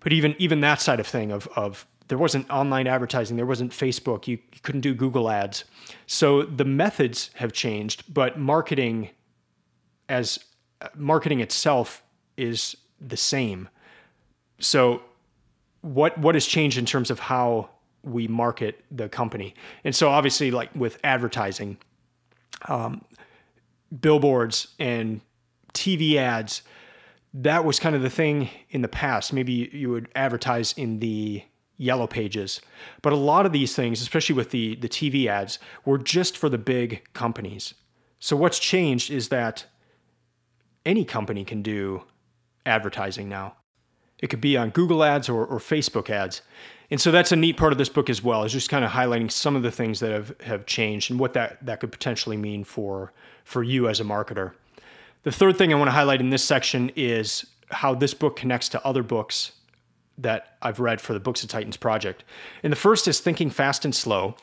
but 0.00 0.12
even 0.12 0.34
even 0.38 0.60
that 0.60 0.80
side 0.80 1.00
of 1.00 1.06
thing 1.06 1.32
of 1.32 1.48
of 1.56 1.86
there 2.08 2.18
wasn't 2.18 2.48
online 2.50 2.86
advertising, 2.86 3.36
there 3.36 3.46
wasn't 3.46 3.72
Facebook, 3.72 4.26
you, 4.26 4.38
you 4.52 4.60
couldn't 4.62 4.82
do 4.82 4.94
Google 4.94 5.30
ads. 5.30 5.64
So 6.06 6.42
the 6.42 6.64
methods 6.64 7.30
have 7.34 7.52
changed, 7.52 8.12
but 8.12 8.38
marketing 8.38 9.10
as 10.08 10.38
marketing 10.94 11.40
itself 11.40 12.02
is 12.36 12.76
the 13.00 13.16
same. 13.16 13.68
So 14.58 15.02
what 15.80 16.16
what 16.18 16.34
has 16.34 16.46
changed 16.46 16.78
in 16.78 16.86
terms 16.86 17.10
of 17.10 17.18
how 17.18 17.70
we 18.02 18.28
market 18.28 18.84
the 18.90 19.08
company? 19.08 19.54
And 19.84 19.94
so 19.94 20.08
obviously 20.08 20.50
like 20.50 20.70
with 20.74 20.98
advertising, 21.02 21.78
um, 22.68 23.04
billboards 24.00 24.68
and 24.78 25.20
TV 25.74 26.16
ads, 26.16 26.62
that 27.34 27.64
was 27.64 27.78
kind 27.78 27.94
of 27.94 28.02
the 28.02 28.10
thing 28.10 28.48
in 28.70 28.82
the 28.82 28.88
past. 28.88 29.32
Maybe 29.32 29.70
you 29.72 29.90
would 29.90 30.08
advertise 30.14 30.72
in 30.72 31.00
the 31.00 31.42
yellow 31.76 32.06
pages. 32.06 32.60
But 33.02 33.12
a 33.12 33.16
lot 33.16 33.46
of 33.46 33.52
these 33.52 33.74
things, 33.74 34.00
especially 34.00 34.34
with 34.34 34.50
the, 34.50 34.76
the 34.76 34.88
TV 34.88 35.26
ads, 35.26 35.58
were 35.84 35.98
just 35.98 36.36
for 36.36 36.48
the 36.48 36.58
big 36.58 37.02
companies. 37.12 37.74
So 38.18 38.36
what's 38.36 38.58
changed 38.58 39.10
is 39.10 39.28
that 39.28 39.66
any 40.84 41.04
company 41.04 41.44
can 41.44 41.62
do 41.62 42.04
advertising 42.64 43.28
now. 43.28 43.56
It 44.18 44.28
could 44.28 44.40
be 44.40 44.56
on 44.56 44.70
Google 44.70 45.04
ads 45.04 45.28
or, 45.28 45.44
or 45.44 45.58
Facebook 45.58 46.08
ads. 46.08 46.40
And 46.90 47.00
so 47.00 47.10
that's 47.10 47.32
a 47.32 47.36
neat 47.36 47.56
part 47.56 47.72
of 47.72 47.78
this 47.78 47.88
book 47.88 48.08
as 48.08 48.22
well, 48.22 48.44
is 48.44 48.52
just 48.52 48.70
kind 48.70 48.84
of 48.84 48.92
highlighting 48.92 49.30
some 49.30 49.56
of 49.56 49.62
the 49.62 49.70
things 49.70 50.00
that 50.00 50.12
have, 50.12 50.40
have 50.40 50.66
changed 50.66 51.10
and 51.10 51.20
what 51.20 51.32
that, 51.34 51.64
that 51.66 51.80
could 51.80 51.92
potentially 51.92 52.36
mean 52.36 52.64
for, 52.64 53.12
for 53.44 53.62
you 53.62 53.88
as 53.88 54.00
a 54.00 54.04
marketer. 54.04 54.52
The 55.24 55.32
third 55.32 55.58
thing 55.58 55.72
I 55.72 55.76
want 55.76 55.88
to 55.88 55.92
highlight 55.92 56.20
in 56.20 56.30
this 56.30 56.44
section 56.44 56.90
is 56.94 57.44
how 57.70 57.94
this 57.94 58.14
book 58.14 58.36
connects 58.36 58.68
to 58.70 58.86
other 58.86 59.02
books 59.02 59.52
that 60.18 60.56
I've 60.62 60.80
read 60.80 61.00
for 61.00 61.12
the 61.12 61.20
Books 61.20 61.42
of 61.42 61.48
Titans 61.48 61.76
project. 61.76 62.24
And 62.62 62.72
the 62.72 62.76
first 62.76 63.06
is 63.08 63.20
Thinking 63.20 63.50
Fast 63.50 63.84
and 63.84 63.94
Slow. 63.94 64.36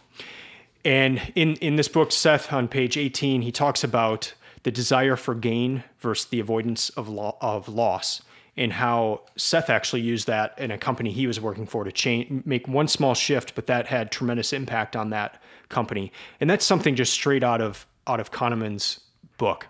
And 0.86 1.32
in, 1.36 1.56
in 1.56 1.76
this 1.76 1.88
book, 1.88 2.12
Seth, 2.12 2.52
on 2.52 2.68
page 2.68 2.98
18, 2.98 3.42
he 3.42 3.52
talks 3.52 3.84
about 3.84 4.34
the 4.64 4.72
desire 4.72 5.16
for 5.16 5.36
gain 5.36 5.84
versus 6.00 6.26
the 6.26 6.40
avoidance 6.40 6.90
of, 6.92 7.08
lo- 7.08 7.38
of 7.42 7.68
loss, 7.68 8.22
and 8.56 8.74
how 8.74 9.22
Seth 9.36 9.70
actually 9.70 10.02
used 10.02 10.28
that 10.28 10.58
in 10.58 10.72
a 10.72 10.78
company 10.78 11.12
he 11.12 11.28
was 11.28 11.40
working 11.42 11.66
for 11.66 11.84
to 11.84 11.92
change, 11.92 12.46
make 12.46 12.68
one 12.68 12.88
small 12.88 13.14
shift, 13.14 13.56
but 13.56 13.68
that 13.68 13.88
had 13.88 14.12
tremendous 14.12 14.54
impact 14.54 14.96
on 14.96 15.10
that 15.10 15.42
company. 15.70 16.12
And 16.40 16.50
that's 16.50 16.66
something 16.66 16.96
just 16.96 17.14
straight 17.14 17.44
out 17.44 17.62
of 17.62 17.86
out 18.06 18.20
of 18.20 18.32
Kahneman's 18.32 19.00
book. 19.38 19.68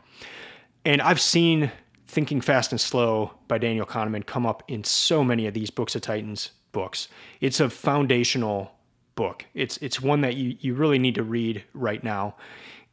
And 0.83 1.01
I've 1.01 1.21
seen 1.21 1.71
Thinking 2.13 2.41
Fast 2.41 2.71
and 2.71 2.79
Slow 2.79 3.31
by 3.47 3.57
Daniel 3.57 3.87
Kahneman 3.87 4.23
come 4.23 4.45
up 4.45 4.61
in 4.67 4.83
so 4.83 5.23
many 5.23 5.47
of 5.47 5.55
these 5.55 5.71
Books 5.71 5.95
of 5.95 6.03
Titans 6.03 6.51
books. 6.71 7.07
It's 7.41 7.59
a 7.59 7.71
foundational 7.71 8.71
book. 9.15 9.45
It's 9.55 9.77
it's 9.77 9.99
one 9.99 10.21
that 10.21 10.35
you 10.35 10.55
you 10.59 10.75
really 10.75 10.99
need 10.99 11.15
to 11.15 11.23
read 11.23 11.63
right 11.73 12.03
now. 12.03 12.35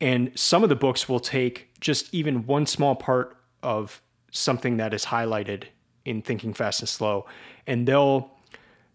And 0.00 0.32
some 0.34 0.62
of 0.62 0.70
the 0.70 0.74
books 0.74 1.06
will 1.06 1.20
take 1.20 1.68
just 1.80 2.14
even 2.14 2.46
one 2.46 2.64
small 2.64 2.94
part 2.94 3.36
of 3.62 4.00
something 4.30 4.78
that 4.78 4.94
is 4.94 5.04
highlighted 5.04 5.64
in 6.06 6.22
Thinking 6.22 6.54
Fast 6.54 6.80
and 6.80 6.88
Slow 6.88 7.26
and 7.66 7.86
they'll 7.86 8.30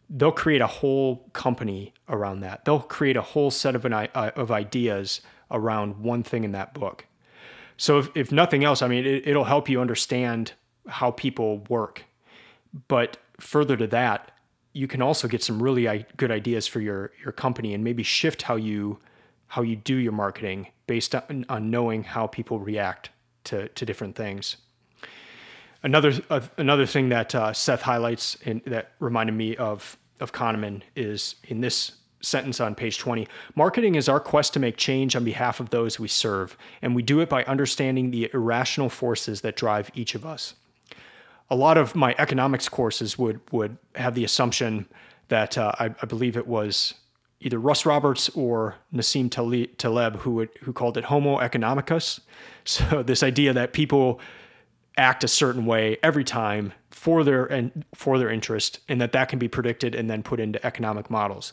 they'll 0.10 0.32
create 0.32 0.62
a 0.62 0.68
whole 0.68 1.30
company 1.34 1.94
around 2.10 2.40
that. 2.40 2.66
They'll 2.66 2.80
create 2.80 3.16
a 3.16 3.22
whole 3.22 3.52
set 3.52 3.76
of 3.76 3.86
an 3.86 3.94
uh, 3.94 4.32
of 4.36 4.52
ideas 4.52 5.22
around 5.52 6.00
one 6.00 6.24
thing 6.24 6.44
in 6.44 6.52
that 6.54 6.74
book. 6.74 7.06
So 7.78 8.00
if, 8.00 8.10
if 8.16 8.32
nothing 8.32 8.64
else, 8.64 8.82
I 8.82 8.88
mean, 8.88 9.06
it, 9.06 9.28
it'll 9.28 9.44
help 9.44 9.70
you 9.70 9.82
understand 9.82 10.54
how 10.88 11.12
people 11.12 11.60
work. 11.70 12.06
But 12.88 13.18
further 13.40 13.76
to 13.78 13.88
that, 13.88 14.32
you 14.74 14.88
can 14.88 15.02
also 15.02 15.28
get 15.28 15.42
some 15.42 15.64
really 15.64 16.06
good 16.18 16.32
ideas 16.32 16.68
for 16.68 16.82
your 16.82 17.12
your 17.24 17.32
company 17.32 17.74
and 17.74 17.84
maybe 17.84 18.04
shift 18.04 18.42
how 18.42 18.56
you 18.56 19.00
how 19.48 19.62
you 19.62 19.76
do 19.76 19.96
your 19.96 20.12
marketing 20.12 20.68
based 20.86 21.16
on, 21.16 21.46
on 21.48 21.70
knowing 21.72 22.04
how 22.04 22.28
people 22.28 22.60
react 22.60 23.10
to 23.46 23.70
to 23.70 23.86
different 23.86 24.16
things. 24.16 24.58
Another 25.82 26.14
uh, 26.30 26.42
another 26.58 26.86
thing 26.86 27.10
that 27.10 27.34
uh, 27.34 27.54
Seth 27.54 27.84
highlights 27.84 28.38
and 28.46 28.62
that 28.66 28.92
reminded 29.00 29.34
me 29.34 29.56
of 29.56 29.98
of 30.20 30.34
Kahneman 30.34 30.82
is 30.96 31.36
in 31.46 31.62
this 31.62 31.94
sentence 32.26 32.60
on 32.60 32.76
page 32.76 32.98
20 32.98 33.28
marketing 33.56 33.96
is 33.96 34.10
our 34.10 34.20
quest 34.20 34.54
to 34.54 34.60
make 34.60 34.78
change 34.78 35.16
on 35.16 35.24
behalf 35.24 35.60
of 35.60 35.70
those 35.70 36.00
we 36.00 36.08
serve, 36.08 36.58
and 36.82 36.96
we 36.96 37.04
do 37.04 37.20
it 37.20 37.30
by 37.30 37.44
understanding 37.46 38.12
the 38.12 38.30
irrational 38.34 38.90
forces 38.90 39.42
that 39.42 39.56
drive 39.56 39.92
each 39.94 40.16
of 40.16 40.26
us. 40.26 40.56
A 41.50 41.56
lot 41.56 41.78
of 41.78 41.96
my 41.96 42.16
economics 42.18 42.68
courses 42.68 43.18
would, 43.18 43.40
would 43.52 43.78
have 43.96 44.16
the 44.16 44.24
assumption 44.24 44.88
that 45.28 45.58
uh, 45.58 45.74
I, 45.80 45.86
I, 45.86 46.06
believe 46.06 46.38
it 46.38 46.48
was 46.48 46.96
either 47.40 47.60
Russ 47.60 47.86
Roberts 47.86 48.30
or 48.30 48.76
Nassim 48.94 49.30
Taleb 49.78 50.18
who, 50.18 50.32
would, 50.36 50.50
who 50.62 50.74
called 50.74 50.98
it 50.98 51.06
Homo 51.06 51.40
economicus. 51.40 52.20
So, 52.68 53.04
this 53.04 53.22
idea 53.22 53.54
that 53.54 53.74
people 53.74 54.20
act 54.98 55.24
a 55.24 55.28
certain 55.28 55.66
way 55.66 55.98
every 56.02 56.24
time 56.24 56.74
for 56.90 57.24
their 57.24 57.46
and 57.46 57.86
for 57.94 58.18
their 58.18 58.30
interest 58.30 58.80
and 58.88 59.02
that 59.02 59.12
that 59.12 59.28
can 59.28 59.38
be 59.38 59.48
predicted 59.48 59.94
and 59.94 60.10
then 60.10 60.24
put 60.24 60.40
into 60.40 60.64
economic 60.66 61.10
models 61.10 61.52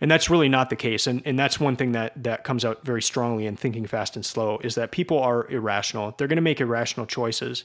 and 0.00 0.10
that's 0.10 0.30
really 0.30 0.48
not 0.48 0.70
the 0.70 0.76
case 0.76 1.06
and, 1.06 1.22
and 1.24 1.38
that's 1.38 1.60
one 1.60 1.76
thing 1.76 1.92
that 1.92 2.12
that 2.22 2.42
comes 2.44 2.64
out 2.64 2.84
very 2.84 3.02
strongly 3.02 3.46
in 3.46 3.56
thinking 3.56 3.86
fast 3.86 4.16
and 4.16 4.24
slow 4.24 4.58
is 4.64 4.74
that 4.74 4.90
people 4.90 5.18
are 5.18 5.46
irrational 5.50 6.14
they're 6.16 6.26
going 6.26 6.36
to 6.36 6.42
make 6.42 6.60
irrational 6.60 7.06
choices 7.06 7.64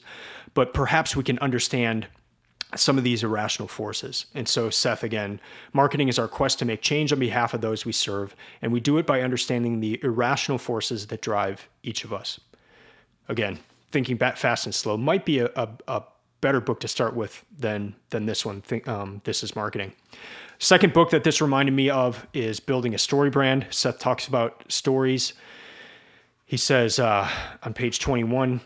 but 0.52 0.74
perhaps 0.74 1.16
we 1.16 1.24
can 1.24 1.38
understand 1.38 2.06
some 2.76 2.98
of 2.98 3.04
these 3.04 3.22
irrational 3.22 3.68
forces. 3.68 4.26
And 4.34 4.48
so, 4.48 4.70
Seth, 4.70 5.04
again, 5.04 5.40
marketing 5.72 6.08
is 6.08 6.18
our 6.18 6.28
quest 6.28 6.58
to 6.58 6.64
make 6.64 6.82
change 6.82 7.12
on 7.12 7.18
behalf 7.18 7.54
of 7.54 7.60
those 7.60 7.84
we 7.84 7.92
serve, 7.92 8.34
and 8.60 8.72
we 8.72 8.80
do 8.80 8.98
it 8.98 9.06
by 9.06 9.20
understanding 9.20 9.80
the 9.80 10.00
irrational 10.02 10.58
forces 10.58 11.06
that 11.08 11.20
drive 11.20 11.68
each 11.82 12.04
of 12.04 12.12
us. 12.12 12.40
Again, 13.28 13.60
thinking 13.94 14.18
fast 14.18 14.66
and 14.66 14.74
slow 14.74 14.96
might 14.96 15.24
be 15.24 15.38
a, 15.38 15.46
a, 15.54 15.68
a 15.86 16.02
better 16.40 16.60
book 16.60 16.80
to 16.80 16.88
start 16.88 17.14
with 17.14 17.44
than 17.56 17.94
than 18.10 18.26
this 18.26 18.44
one. 18.44 18.60
Think, 18.60 18.88
um, 18.88 19.20
this 19.22 19.44
is 19.44 19.54
marketing. 19.54 19.92
Second 20.58 20.92
book 20.92 21.10
that 21.10 21.22
this 21.22 21.40
reminded 21.40 21.72
me 21.72 21.88
of 21.88 22.26
is 22.34 22.58
building 22.58 22.92
a 22.92 22.98
story 22.98 23.30
brand. 23.30 23.68
Seth 23.70 24.00
talks 24.00 24.26
about 24.26 24.64
stories. 24.66 25.32
He 26.44 26.56
says 26.56 26.98
uh, 26.98 27.30
on 27.62 27.72
page 27.72 28.00
21, 28.00 28.60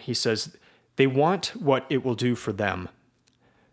he 0.00 0.12
says 0.12 0.56
they 0.96 1.06
want 1.06 1.52
what 1.56 1.86
it 1.88 2.04
will 2.04 2.16
do 2.16 2.34
for 2.34 2.52
them. 2.52 2.88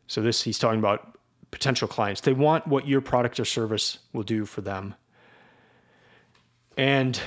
So 0.06 0.22
this 0.22 0.44
he's 0.44 0.60
talking 0.60 0.80
about 0.80 1.18
potential 1.50 1.88
clients. 1.88 2.22
They 2.22 2.34
want 2.34 2.68
what 2.68 2.88
your 2.88 3.02
product 3.02 3.40
or 3.40 3.46
service 3.46 3.98
will 4.14 4.24
do 4.24 4.46
for 4.46 4.62
them. 4.62 4.94
And 6.78 7.20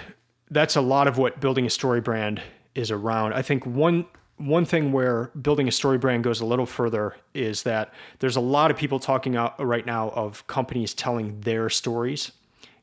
that's 0.53 0.77
a 0.77 0.81
lot 0.81 1.09
of 1.09 1.19
what 1.19 1.41
building 1.41 1.67
a 1.67 1.71
story 1.71 2.01
brand 2.01 2.41
is 2.77 2.91
around. 2.91 3.33
I 3.33 3.43
think 3.43 3.67
one 3.67 4.07
one 4.39 4.67
thing 4.67 4.93
where 4.93 5.31
building 5.41 5.67
a 5.67 5.73
story 5.73 5.97
brand 5.97 6.23
goes 6.23 6.41
a 6.41 6.47
little 6.47 6.67
further 6.67 7.17
is 7.33 7.63
that 7.63 7.93
there's 8.19 8.37
a 8.37 8.41
lot 8.41 8.71
of 8.71 8.77
people 8.77 9.01
talking 9.01 9.35
out 9.35 9.59
right 9.65 9.87
now 9.87 10.11
of 10.11 10.47
companies 10.47 10.93
telling 10.93 11.41
their 11.41 11.71
stories 11.71 12.33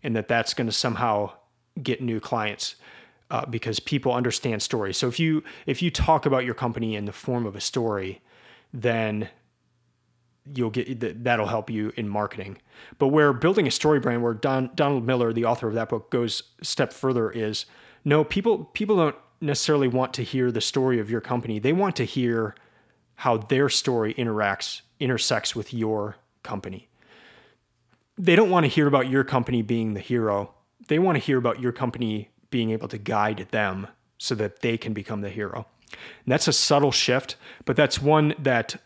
and 0.02 0.16
that 0.16 0.28
that's 0.28 0.56
going 0.56 0.66
to 0.66 0.74
somehow 0.74 1.32
get 1.82 2.02
new 2.02 2.20
clients 2.20 2.76
uh, 3.30 3.46
because 3.46 3.80
people 3.80 4.12
understand 4.12 4.64
stories. 4.64 4.98
So 4.98 5.08
if 5.08 5.20
you 5.20 5.44
if 5.66 5.82
you 5.82 5.92
talk 5.92 6.26
about 6.26 6.44
your 6.44 6.56
company 6.56 6.96
in 6.96 7.06
the 7.06 7.14
form 7.14 7.46
of 7.46 7.56
a 7.56 7.62
story, 7.62 8.22
then 8.74 9.30
you'll 10.54 10.72
get 10.72 11.24
that'll 11.24 11.48
help 11.48 11.70
you 11.70 11.94
in 11.96 12.10
marketing. 12.10 12.58
But 12.98 13.08
where 13.08 13.32
building 13.32 13.68
a 13.68 13.72
story 13.72 14.00
brand, 14.00 14.24
where 14.24 14.34
Don, 14.34 14.72
Donald 14.76 15.06
Miller, 15.06 15.32
the 15.32 15.46
author 15.46 15.68
of 15.68 15.76
that 15.76 15.90
book, 15.90 16.10
goes 16.10 16.44
step 16.62 16.92
further 16.92 17.32
is 17.32 17.66
no 18.04 18.24
people 18.24 18.66
people 18.74 18.98
don't 18.98 19.16
necessarily 19.44 19.88
want 19.88 20.14
to 20.16 20.24
hear 20.24 20.52
the 20.52 20.62
story 20.62 21.00
of 21.00 21.10
your 21.10 21.22
company. 21.22 21.60
They 21.60 21.74
want 21.74 21.96
to 21.98 22.06
hear 22.06 22.56
how 23.16 23.38
their 23.38 23.70
story 23.70 24.14
interacts 24.16 24.82
intersects 25.00 25.56
with 25.56 25.74
your 25.74 26.16
company. 26.44 26.88
They 28.18 28.36
don't 28.36 28.50
want 28.50 28.64
to 28.64 28.70
hear 28.70 28.88
about 28.88 29.10
your 29.10 29.24
company 29.24 29.62
being 29.62 29.94
the 29.94 30.00
hero. 30.00 30.54
They 30.88 31.00
want 31.00 31.16
to 31.18 31.20
hear 31.20 31.38
about 31.38 31.60
your 31.60 31.72
company 31.72 32.30
being 32.50 32.72
able 32.72 32.88
to 32.88 32.98
guide 32.98 33.48
them 33.52 33.88
so 34.18 34.36
that 34.36 34.62
they 34.62 34.78
can 34.78 34.94
become 34.94 35.22
the 35.22 35.30
hero. 35.30 35.66
And 35.92 36.32
that's 36.32 36.48
a 36.48 36.54
subtle 36.54 36.92
shift, 36.92 37.36
but 37.66 37.76
that's 37.76 38.02
one 38.02 38.34
that 38.40 38.78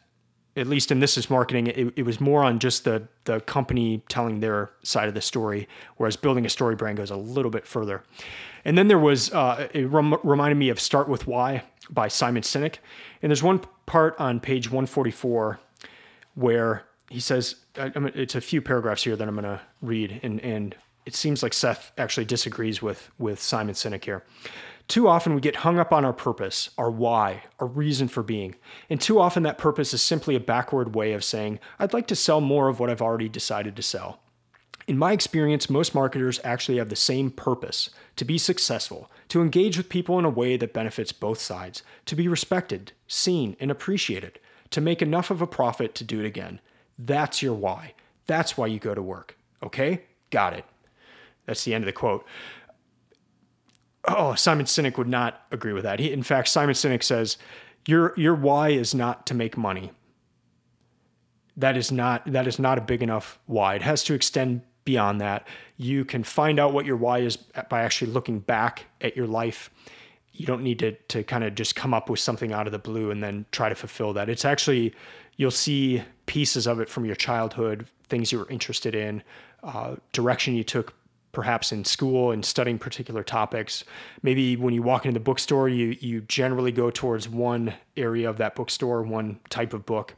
at 0.57 0.67
least 0.67 0.91
in 0.91 0.99
this 0.99 1.17
is 1.17 1.29
marketing, 1.29 1.67
it, 1.67 1.93
it, 1.95 2.03
was 2.03 2.19
more 2.19 2.43
on 2.43 2.59
just 2.59 2.83
the 2.83 3.07
the 3.25 3.39
company 3.41 4.01
telling 4.09 4.39
their 4.39 4.71
side 4.83 5.07
of 5.07 5.13
the 5.13 5.21
story, 5.21 5.67
whereas 5.97 6.15
building 6.17 6.45
a 6.45 6.49
story 6.49 6.75
brand 6.75 6.97
goes 6.97 7.11
a 7.11 7.15
little 7.15 7.51
bit 7.51 7.65
further. 7.67 8.03
And 8.65 8.77
then 8.77 8.87
there 8.87 8.99
was 8.99 9.31
uh, 9.31 9.67
it 9.73 9.87
rem- 9.89 10.19
reminded 10.23 10.55
me 10.55 10.69
of 10.69 10.79
Start 10.79 11.07
with 11.07 11.27
Why 11.27 11.63
by 11.89 12.07
Simon 12.07 12.43
Sinek, 12.43 12.77
and 13.21 13.29
there's 13.29 13.43
one 13.43 13.61
part 13.85 14.19
on 14.19 14.39
page 14.39 14.69
144 14.69 15.59
where 16.35 16.83
he 17.09 17.19
says 17.19 17.55
I, 17.77 17.91
it's 18.15 18.35
a 18.35 18.41
few 18.41 18.61
paragraphs 18.61 19.03
here 19.03 19.15
that 19.15 19.27
I'm 19.27 19.35
going 19.35 19.43
to 19.43 19.61
read, 19.81 20.19
and 20.23 20.41
and 20.41 20.75
it 21.05 21.15
seems 21.15 21.43
like 21.43 21.53
Seth 21.53 21.91
actually 21.97 22.25
disagrees 22.25 22.81
with 22.81 23.11
with 23.19 23.39
Simon 23.39 23.75
Sinek 23.75 24.03
here. 24.03 24.23
Too 24.87 25.09
often 25.09 25.35
we 25.35 25.41
get 25.41 25.57
hung 25.57 25.79
up 25.79 25.91
on 25.91 26.05
our 26.05 26.13
purpose, 26.13 26.69
our 26.77 26.89
why, 26.89 27.43
our 27.59 27.67
reason 27.67 28.07
for 28.07 28.23
being. 28.23 28.55
And 28.89 29.01
too 29.01 29.19
often 29.19 29.43
that 29.43 29.57
purpose 29.57 29.93
is 29.93 30.01
simply 30.01 30.33
a 30.35 30.39
backward 30.39 30.95
way 30.95 31.11
of 31.11 31.25
saying, 31.25 31.59
I'd 31.77 31.93
like 31.93 32.07
to 32.07 32.15
sell 32.15 32.39
more 32.39 32.69
of 32.69 32.79
what 32.79 32.89
I've 32.89 33.01
already 33.01 33.27
decided 33.27 33.75
to 33.75 33.81
sell. 33.81 34.21
In 34.87 34.97
my 34.97 35.11
experience, 35.11 35.69
most 35.69 35.93
marketers 35.93 36.39
actually 36.45 36.77
have 36.77 36.87
the 36.87 36.95
same 36.95 37.29
purpose 37.29 37.89
to 38.15 38.23
be 38.23 38.37
successful, 38.37 39.11
to 39.27 39.41
engage 39.41 39.75
with 39.75 39.89
people 39.89 40.17
in 40.17 40.23
a 40.23 40.29
way 40.29 40.55
that 40.55 40.73
benefits 40.73 41.11
both 41.11 41.41
sides, 41.41 41.83
to 42.05 42.15
be 42.15 42.29
respected, 42.29 42.93
seen, 43.05 43.57
and 43.59 43.69
appreciated, 43.69 44.39
to 44.69 44.79
make 44.79 45.01
enough 45.01 45.29
of 45.29 45.41
a 45.41 45.47
profit 45.47 45.93
to 45.95 46.05
do 46.05 46.21
it 46.21 46.25
again. 46.25 46.61
That's 46.97 47.41
your 47.41 47.53
why. 47.53 47.93
That's 48.25 48.57
why 48.57 48.67
you 48.67 48.79
go 48.79 48.95
to 48.95 49.01
work. 49.01 49.37
Okay? 49.61 50.03
Got 50.29 50.53
it. 50.53 50.63
That's 51.45 51.65
the 51.65 51.73
end 51.73 51.83
of 51.83 51.87
the 51.87 51.93
quote 51.93 52.25
oh, 54.07 54.35
Simon 54.35 54.65
Sinek 54.65 54.97
would 54.97 55.07
not 55.07 55.41
agree 55.51 55.73
with 55.73 55.83
that. 55.83 55.99
He, 55.99 56.11
in 56.11 56.23
fact, 56.23 56.47
Simon 56.47 56.75
Sinek 56.75 57.03
says, 57.03 57.37
your, 57.85 58.13
your 58.17 58.35
why 58.35 58.69
is 58.69 58.93
not 58.93 59.25
to 59.27 59.33
make 59.33 59.57
money. 59.57 59.91
That 61.55 61.75
is 61.75 61.91
not 61.91 62.31
that 62.31 62.45
is 62.45 62.59
not 62.59 62.77
a 62.77 62.81
big 62.81 63.01
enough 63.01 63.39
why. 63.47 63.75
It 63.75 63.81
has 63.81 64.03
to 64.03 64.13
extend 64.13 64.61
beyond 64.85 65.19
that. 65.21 65.47
You 65.75 66.05
can 66.05 66.23
find 66.23 66.59
out 66.59 66.71
what 66.71 66.85
your 66.85 66.97
why 66.97 67.19
is 67.19 67.35
by 67.35 67.81
actually 67.81 68.11
looking 68.11 68.39
back 68.39 68.85
at 69.01 69.17
your 69.17 69.25
life. 69.25 69.71
You 70.33 70.45
don't 70.45 70.61
need 70.61 70.77
to 70.79 70.91
to 70.91 71.23
kind 71.23 71.43
of 71.43 71.55
just 71.55 71.75
come 71.75 71.95
up 71.95 72.11
with 72.11 72.19
something 72.19 72.53
out 72.53 72.67
of 72.67 72.73
the 72.73 72.79
blue 72.79 73.09
and 73.09 73.23
then 73.23 73.47
try 73.51 73.69
to 73.69 73.75
fulfill 73.75 74.13
that. 74.13 74.29
It's 74.29 74.45
actually 74.45 74.93
you'll 75.37 75.49
see 75.49 76.03
pieces 76.27 76.67
of 76.67 76.79
it 76.79 76.89
from 76.89 77.05
your 77.05 77.15
childhood, 77.15 77.87
things 78.07 78.31
you 78.31 78.37
were 78.37 78.49
interested 78.51 78.93
in, 78.93 79.23
uh, 79.63 79.95
direction 80.13 80.53
you 80.53 80.63
took 80.63 80.93
perhaps 81.37 81.71
in 81.71 81.85
school 81.85 82.31
and 82.31 82.43
studying 82.43 82.79
particular 82.79 83.21
topics. 83.21 83.83
Maybe 84.23 84.55
when 84.55 84.73
you 84.73 84.81
walk 84.81 85.05
into 85.05 85.19
the 85.19 85.23
bookstore, 85.23 85.69
you 85.69 85.95
you 85.99 86.21
generally 86.21 86.71
go 86.71 86.89
towards 86.89 87.29
one 87.29 87.75
area 87.95 88.27
of 88.27 88.37
that 88.37 88.55
bookstore, 88.55 89.03
one 89.03 89.39
type 89.51 89.71
of 89.71 89.85
book. 89.85 90.15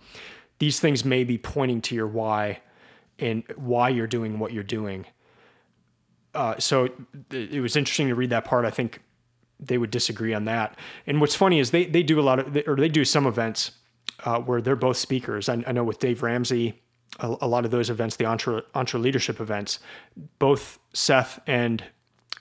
These 0.59 0.79
things 0.79 1.03
may 1.03 1.25
be 1.25 1.37
pointing 1.37 1.81
to 1.81 1.93
your 1.93 2.07
why 2.07 2.61
and 3.19 3.43
why 3.57 3.89
you're 3.89 4.07
doing 4.07 4.39
what 4.39 4.53
you're 4.53 4.63
doing. 4.63 5.07
Uh, 6.33 6.57
so 6.57 6.85
it, 6.85 7.55
it 7.55 7.59
was 7.59 7.75
interesting 7.75 8.07
to 8.07 8.15
read 8.15 8.29
that 8.29 8.45
part. 8.45 8.63
I 8.63 8.69
think 8.69 9.01
they 9.59 9.77
would 9.77 9.91
disagree 9.91 10.33
on 10.33 10.45
that. 10.45 10.79
And 11.05 11.19
what's 11.19 11.35
funny 11.35 11.59
is 11.59 11.71
they 11.71 11.83
they 11.83 12.01
do 12.01 12.17
a 12.17 12.23
lot 12.23 12.39
of 12.39 12.57
or 12.65 12.77
they 12.77 12.87
do 12.87 13.03
some 13.03 13.27
events 13.27 13.71
uh, 14.23 14.39
where 14.39 14.61
they're 14.61 14.77
both 14.77 14.95
speakers. 14.95 15.49
I, 15.49 15.65
I 15.67 15.73
know 15.73 15.83
with 15.83 15.99
Dave 15.99 16.23
Ramsey 16.23 16.81
a, 17.19 17.35
a 17.41 17.47
lot 17.47 17.65
of 17.65 17.71
those 17.71 17.89
events, 17.89 18.15
the 18.15 18.25
entre, 18.25 18.63
leadership 18.93 19.39
events, 19.39 19.79
both 20.39 20.79
Seth 20.93 21.39
and 21.47 21.83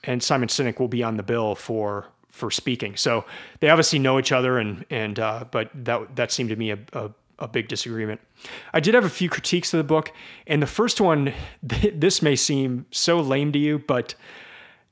and 0.05 0.23
Simon 0.23 0.49
Sinek 0.49 0.79
will 0.79 0.89
be 0.89 1.03
on 1.03 1.17
the 1.17 1.23
bill 1.23 1.55
for 1.55 2.07
for 2.31 2.51
speaking. 2.51 2.97
So 2.97 3.25
they 3.61 3.69
obviously 3.69 3.99
know 3.99 4.19
each 4.19 4.33
other, 4.33 4.59
and 4.59 4.85
and 4.91 5.19
uh, 5.19 5.45
but 5.51 5.71
that 5.75 6.17
that 6.17 6.33
seemed 6.33 6.51
to 6.51 6.57
me 6.57 6.71
a, 6.71 6.79
a, 6.93 7.11
a 7.41 7.49
big 7.49 7.69
disagreement. 7.69 8.21
I 8.73 8.81
did 8.81 8.95
have 8.95 9.05
a 9.05 9.11
few 9.11 9.29
critiques 9.29 9.75
of 9.75 9.79
the 9.79 9.85
book, 9.85 10.13
and 10.47 10.63
the 10.63 10.67
first 10.67 11.01
one, 11.01 11.35
this 11.63 12.23
may 12.23 12.37
seem 12.37 12.87
so 12.91 13.21
lame 13.21 13.53
to 13.53 13.59
you, 13.59 13.81
but 13.81 14.15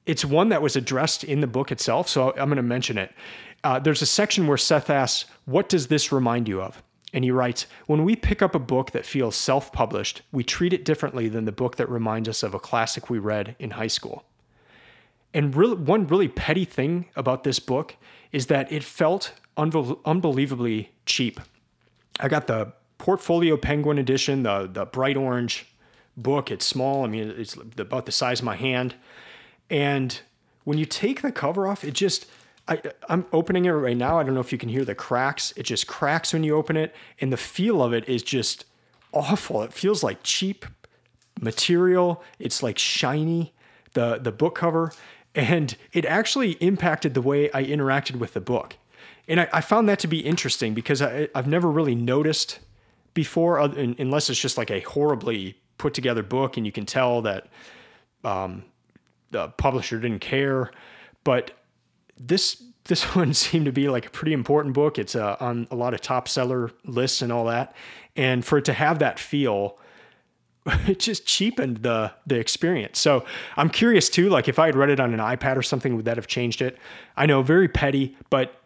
it's 0.07 0.25
one 0.25 0.49
that 0.51 0.63
was 0.63 0.77
addressed 0.77 1.25
in 1.25 1.41
the 1.41 1.47
book 1.47 1.71
itself. 1.71 2.09
So 2.09 2.31
I'm 2.31 2.49
going 2.49 2.57
to 2.57 2.63
mention 2.63 2.99
it. 2.99 3.13
Uh, 3.65 3.79
there's 3.79 4.03
a 4.03 4.07
section 4.07 4.47
where 4.47 4.57
Seth 4.57 4.91
asks, 4.91 5.31
"What 5.45 5.69
does 5.69 5.87
this 5.87 6.11
remind 6.11 6.49
you 6.49 6.61
of?" 6.61 6.83
And 7.17 7.25
he 7.25 7.31
writes 7.31 7.67
When 7.87 8.05
we 8.05 8.15
pick 8.15 8.43
up 8.43 8.55
a 8.55 8.59
book 8.61 8.91
that 8.91 9.07
feels 9.07 9.35
self 9.35 9.73
published, 9.73 10.21
we 10.31 10.45
treat 10.45 10.75
it 10.75 10.85
differently 10.85 11.29
than 11.29 11.47
the 11.47 11.51
book 11.51 11.77
that 11.77 11.89
reminds 11.89 12.29
us 12.29 12.43
of 12.43 12.53
a 12.53 12.61
classic 12.61 13.09
we 13.09 13.19
read 13.19 13.57
in 13.59 13.71
high 13.71 13.87
school. 13.87 14.25
And 15.33 15.57
really, 15.57 15.77
one 15.77 16.07
really 16.07 16.29
petty 16.29 16.67
thing 16.67 17.07
about 17.17 17.43
this 17.43 17.59
book 17.59 17.97
is 18.33 18.49
that 18.49 18.71
it 18.71 18.85
felt 18.85 19.33
unbe- 19.57 19.99
unbelievably 20.05 20.91
cheap. 21.07 21.41
I 22.21 22.29
got 22.29 22.49
the 22.49 22.75
Portfolio 22.99 23.57
Penguin 23.57 23.97
edition, 23.97 24.43
the, 24.43 24.69
the 24.71 24.85
bright 24.85 25.17
orange 25.17 25.67
book. 26.19 26.51
It's 26.51 26.67
small, 26.67 27.03
I 27.05 27.09
mean, 27.09 27.33
it's 27.35 27.57
about 27.79 28.05
the 28.05 28.13
size 28.13 28.41
of 28.41 28.45
my 28.45 28.57
hand. 28.57 28.95
And 29.71 30.21
when 30.65 30.77
you 30.77 30.85
take 30.85 31.23
the 31.23 31.33
cover 31.33 31.67
off, 31.67 31.83
it 31.83 31.95
just 31.95 32.27
I, 32.69 32.83
I'm 33.09 33.27
opening 33.33 33.65
it 33.67 33.71
right 33.71 33.97
now. 33.97 34.19
I 34.19 34.25
don't 34.25 34.35
know 34.35 34.41
if 34.41 34.53
you 34.53 34.59
can 34.59 34.69
hear 34.69 34.85
the 34.85 34.95
cracks. 34.95 35.53
It 35.57 35.65
just 35.65 35.87
cracks 35.87 36.33
when 36.33 36.45
you 36.45 36.57
open 36.57 36.77
it, 36.77 36.95
and 37.21 37.33
the 37.33 37.37
feel 37.37 37.83
of 37.83 37.93
it 37.93 38.09
is 38.09 38.23
just 38.23 38.65
awful. 39.13 39.63
It 39.63 39.73
feels 39.73 40.03
like 40.03 40.19
cheap 40.23 40.67
material. 41.41 42.23
It's 42.39 42.63
like 42.63 42.79
shiny, 42.79 43.55
the 43.93 44.19
the 44.19 44.33
book 44.33 44.57
cover, 44.57 44.93
and 45.35 45.77
it 45.93 46.05
actually 46.05 46.53
impacted 46.53 47.15
the 47.15 47.23
way 47.23 47.51
I 47.53 47.63
interacted 47.63 48.17
with 48.17 48.35
the 48.35 48.41
book. 48.41 48.77
And 49.29 49.41
I, 49.41 49.49
I 49.53 49.61
found 49.61 49.89
that 49.89 49.99
to 50.01 50.09
be 50.09 50.21
interesting 50.21 50.75
because 50.75 51.03
I, 51.03 51.29
I've 51.35 51.47
never 51.47 51.71
really 51.71 51.95
noticed 51.95 52.59
before, 53.15 53.59
unless 53.59 54.29
it's 54.29 54.41
just 54.41 54.59
like 54.59 54.71
a 54.71 54.81
horribly 54.81 55.57
put 55.79 55.95
together 55.95 56.23
book, 56.23 56.57
and 56.57 56.67
you 56.67 56.73
can 56.73 56.87
tell 56.87 57.23
that 57.23 57.47
um, 58.25 58.65
the 59.31 59.49
publisher 59.49 59.99
didn't 59.99 60.21
care. 60.21 60.71
But 61.25 61.53
this 62.19 62.63
this 62.85 63.03
one 63.17 63.35
seemed 63.35 63.67
to 63.67 63.73
be 63.73 63.89
like 63.89 64.07
a 64.07 64.11
pretty 64.11 64.33
important 64.33 64.75
book. 64.75 64.99
It's 64.99 65.15
uh, 65.15 65.37
on 65.41 65.67
a 65.71 65.77
lot 65.77 65.95
of 65.95 66.01
top 66.01 66.29
seller 66.29 66.71
lists 66.85 67.23
and 67.23 67.33
all 67.33 67.47
that. 67.47 67.75
And 68.15 68.45
for 68.45 68.59
it 68.59 68.65
to 68.67 68.73
have 68.73 68.99
that 69.01 69.19
feel, 69.19 69.79
it 70.87 70.99
just 70.99 71.27
cheapened 71.27 71.79
the 71.79 72.13
the 72.27 72.37
experience. 72.37 72.99
So 72.99 73.25
I'm 73.57 73.71
curious 73.71 74.09
too. 74.09 74.29
Like 74.29 74.49
if 74.49 74.59
I 74.59 74.67
had 74.67 74.77
read 74.77 74.91
it 74.91 75.01
on 75.01 75.13
an 75.13 75.21
iPad 75.21 75.57
or 75.57 75.63
something, 75.63 75.97
would 75.97 76.05
that 76.07 76.17
have 76.17 76.27
changed 76.27 76.63
it? 76.63 76.79
I 77.17 77.27
know, 77.27 77.43
very 77.43 77.69
petty, 77.69 78.17
but 78.31 78.61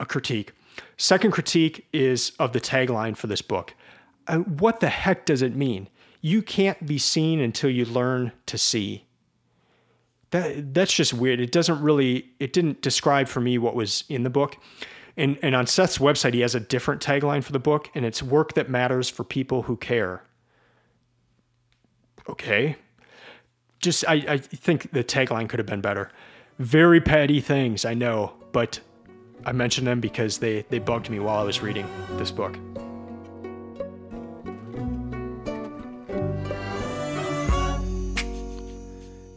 a 0.00 0.06
critique. 0.06 0.52
Second 0.96 1.30
critique 1.30 1.86
is 1.92 2.32
of 2.38 2.52
the 2.52 2.60
tagline 2.60 3.16
for 3.16 3.26
this 3.26 3.42
book. 3.42 3.74
Uh, 4.26 4.38
what 4.38 4.80
the 4.80 4.88
heck 4.88 5.26
does 5.26 5.42
it 5.42 5.54
mean? 5.54 5.88
You 6.20 6.40
can't 6.42 6.86
be 6.86 6.98
seen 6.98 7.40
until 7.40 7.70
you 7.70 7.84
learn 7.84 8.32
to 8.46 8.56
see 8.56 9.03
that 10.34 10.74
that's 10.74 10.92
just 10.92 11.14
weird. 11.14 11.38
It 11.38 11.52
doesn't 11.52 11.80
really 11.80 12.26
it 12.40 12.52
didn't 12.52 12.82
describe 12.82 13.28
for 13.28 13.40
me 13.40 13.56
what 13.56 13.76
was 13.76 14.02
in 14.08 14.24
the 14.24 14.30
book. 14.30 14.56
And 15.16 15.38
and 15.42 15.54
on 15.54 15.68
Seth's 15.68 15.98
website 15.98 16.34
he 16.34 16.40
has 16.40 16.56
a 16.56 16.60
different 16.60 17.00
tagline 17.00 17.44
for 17.44 17.52
the 17.52 17.60
book 17.60 17.88
and 17.94 18.04
it's 18.04 18.20
work 18.20 18.54
that 18.54 18.68
matters 18.68 19.08
for 19.08 19.22
people 19.22 19.62
who 19.62 19.76
care. 19.76 20.24
Okay. 22.28 22.74
Just 23.78 24.04
I, 24.08 24.14
I 24.28 24.38
think 24.38 24.90
the 24.90 25.04
tagline 25.04 25.48
could 25.48 25.60
have 25.60 25.66
been 25.66 25.80
better. 25.80 26.10
Very 26.58 27.00
petty 27.00 27.40
things, 27.40 27.84
I 27.84 27.94
know, 27.94 28.32
but 28.50 28.80
I 29.46 29.52
mentioned 29.52 29.86
them 29.86 30.00
because 30.00 30.38
they, 30.38 30.62
they 30.68 30.80
bugged 30.80 31.10
me 31.10 31.20
while 31.20 31.38
I 31.38 31.44
was 31.44 31.60
reading 31.60 31.86
this 32.16 32.32
book. 32.32 32.58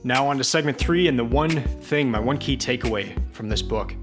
Now, 0.08 0.30
on 0.30 0.38
to 0.38 0.44
segment 0.46 0.78
three, 0.78 1.10
and 1.10 1.20
the 1.20 1.26
one 1.26 1.50
thing, 1.50 2.10
my 2.10 2.18
one 2.18 2.38
key 2.38 2.56
takeaway 2.56 3.14
from 3.34 3.50
this 3.50 3.62
book. 3.62 3.94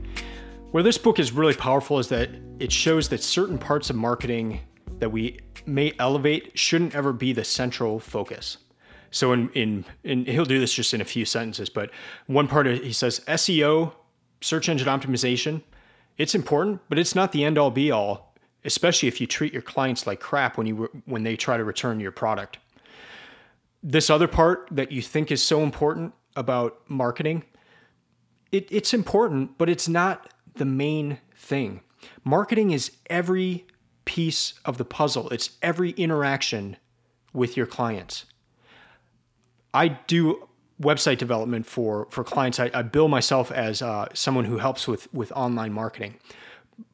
Where 0.71 0.83
this 0.83 0.99
book 0.99 1.19
is 1.19 1.33
really 1.33 1.55
powerful 1.55 1.99
is 1.99 2.09
that 2.09 2.29
it 2.59 2.71
shows 2.71 3.09
that 3.09 3.23
certain 3.23 3.57
parts 3.57 3.89
of 3.89 3.97
marketing 3.97 4.61
that 4.99 5.09
we 5.09 5.41
may 5.65 5.95
elevate 5.99 6.59
shouldn't 6.59 6.95
ever 6.95 7.15
be 7.15 7.33
the 7.33 7.43
central 7.43 7.99
focus. 8.01 8.59
So 9.13 9.33
in 9.33 9.49
in, 9.55 9.87
in 10.03 10.27
he'll 10.27 10.45
do 10.45 10.61
this 10.61 10.75
just 10.75 10.93
in 10.93 11.01
a 11.01 11.07
few 11.07 11.25
sentences, 11.25 11.71
but 11.71 11.91
one 12.27 12.49
part 12.49 12.67
of, 12.67 12.83
he 12.83 12.93
says 12.93 13.23
SEO, 13.27 13.95
search 14.43 14.69
engine 14.69 14.89
optimization, 14.89 15.63
it's 16.19 16.35
important, 16.35 16.83
but 16.91 16.99
it's 16.99 17.15
not 17.15 17.33
the 17.33 17.45
end 17.45 17.57
all 17.57 17.71
be 17.71 17.91
all, 17.91 18.35
especially 18.67 19.09
if 19.09 19.23
you 19.23 19.27
treat 19.27 19.55
your 19.55 19.63
clients 19.63 20.07
like 20.07 20.21
crap 20.21 20.59
when 20.59 20.67
you 20.67 20.91
when 21.07 21.23
they 21.23 21.35
try 21.35 21.57
to 21.57 21.65
return 21.65 21.99
your 21.99 22.13
product. 22.13 22.59
This 23.87 24.09
other 24.09 24.27
part 24.27 24.67
that 24.71 24.91
you 24.93 25.03
think 25.03 25.31
is 25.31 25.43
so 25.43 25.63
important 25.63 26.15
about 26.35 26.81
marketing, 26.89 27.45
it, 28.51 28.67
it's 28.71 28.95
important, 28.95 29.59
but 29.59 29.69
it's 29.69 29.87
not 29.87 30.33
the 30.55 30.65
main 30.65 31.19
thing. 31.37 31.83
Marketing 32.25 32.71
is 32.71 32.93
every 33.11 33.67
piece 34.07 34.55
of 34.65 34.79
the 34.79 34.87
puzzle, 34.87 35.29
it's 35.29 35.51
every 35.61 35.91
interaction 35.91 36.79
with 37.35 37.59
your 37.59 37.67
clients. 37.67 38.25
I 39.75 39.89
do 39.89 40.49
website 40.81 41.19
development 41.19 41.67
for 41.67 42.07
for 42.11 42.25
clients. 42.25 42.59
I, 42.59 42.71
I 42.73 42.83
bill 42.83 43.09
myself 43.09 43.53
as 43.53 43.83
uh, 43.83 44.09
someone 44.15 44.47
who 44.47 44.59
helps 44.59 44.89
with 44.89 45.13
with 45.13 45.31
online 45.33 45.75
marketing, 45.75 46.19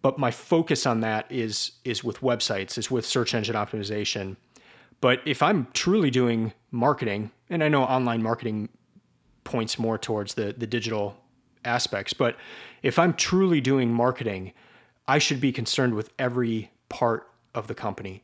but 0.02 0.18
my 0.18 0.32
focus 0.32 0.86
on 0.86 1.00
that 1.00 1.30
is 1.30 1.72
is 1.84 2.02
with 2.02 2.20
websites, 2.20 2.76
is 2.78 2.90
with 2.90 3.06
search 3.06 3.32
engine 3.32 3.54
optimization. 3.54 4.36
But 5.00 5.20
if 5.24 5.42
I'm 5.42 5.68
truly 5.72 6.10
doing 6.10 6.52
marketing, 6.70 7.30
and 7.48 7.62
I 7.64 7.68
know 7.68 7.82
online 7.82 8.22
marketing 8.22 8.68
points 9.44 9.78
more 9.78 9.98
towards 9.98 10.34
the 10.34 10.54
the 10.56 10.66
digital 10.66 11.16
aspects, 11.64 12.12
but 12.12 12.36
if 12.82 12.98
I'm 12.98 13.14
truly 13.14 13.60
doing 13.60 13.92
marketing, 13.92 14.52
I 15.06 15.18
should 15.18 15.40
be 15.40 15.52
concerned 15.52 15.94
with 15.94 16.12
every 16.18 16.70
part 16.88 17.28
of 17.54 17.66
the 17.66 17.74
company, 17.74 18.22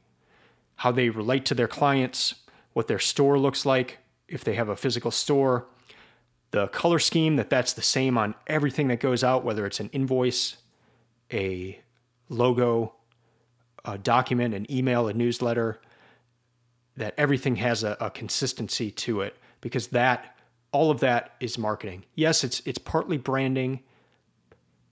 how 0.76 0.92
they 0.92 1.10
relate 1.10 1.44
to 1.46 1.54
their 1.54 1.68
clients, 1.68 2.36
what 2.72 2.88
their 2.88 2.98
store 2.98 3.38
looks 3.38 3.66
like, 3.66 3.98
if 4.28 4.44
they 4.44 4.54
have 4.54 4.68
a 4.68 4.76
physical 4.76 5.10
store, 5.10 5.66
the 6.50 6.68
color 6.68 6.98
scheme 6.98 7.36
that 7.36 7.50
that's 7.50 7.72
the 7.72 7.82
same 7.82 8.16
on 8.16 8.34
everything 8.46 8.88
that 8.88 9.00
goes 9.00 9.22
out, 9.24 9.44
whether 9.44 9.66
it's 9.66 9.80
an 9.80 9.90
invoice, 9.92 10.56
a 11.32 11.80
logo, 12.28 12.94
a 13.84 13.98
document, 13.98 14.54
an 14.54 14.70
email, 14.70 15.08
a 15.08 15.12
newsletter, 15.12 15.80
that 16.96 17.14
everything 17.16 17.56
has 17.56 17.84
a, 17.84 17.96
a 18.00 18.10
consistency 18.10 18.90
to 18.90 19.20
it 19.20 19.36
because 19.60 19.88
that 19.88 20.36
all 20.72 20.90
of 20.90 21.00
that 21.00 21.34
is 21.40 21.58
marketing. 21.58 22.04
Yes, 22.14 22.44
it's 22.44 22.60
it's 22.64 22.78
partly 22.78 23.16
branding, 23.16 23.80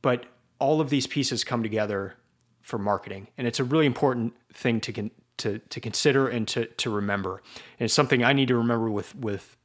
but 0.03 0.27
all 0.59 0.81
of 0.81 0.91
these 0.91 1.07
pieces 1.07 1.45
come 1.45 1.63
together 1.63 2.15
for 2.63 2.79
marketing, 2.79 3.29
and 3.37 3.47
it's 3.47 3.61
a 3.61 3.65
really 3.65 3.87
important 3.87 4.35
thing 4.53 4.81
to 4.81 4.93
con- 4.93 5.11
to 5.39 5.59
to 5.59 5.81
consider 5.81 6.29
and 6.29 6.47
to 6.49 6.67
to 6.67 6.91
remember. 6.91 7.43
And 7.79 7.87
it's 7.87 7.95
something 7.95 8.23
I 8.23 8.33
need 8.33 8.49
to 8.49 8.57
remember 8.57 8.91
with 8.91 9.15
with 9.15 9.57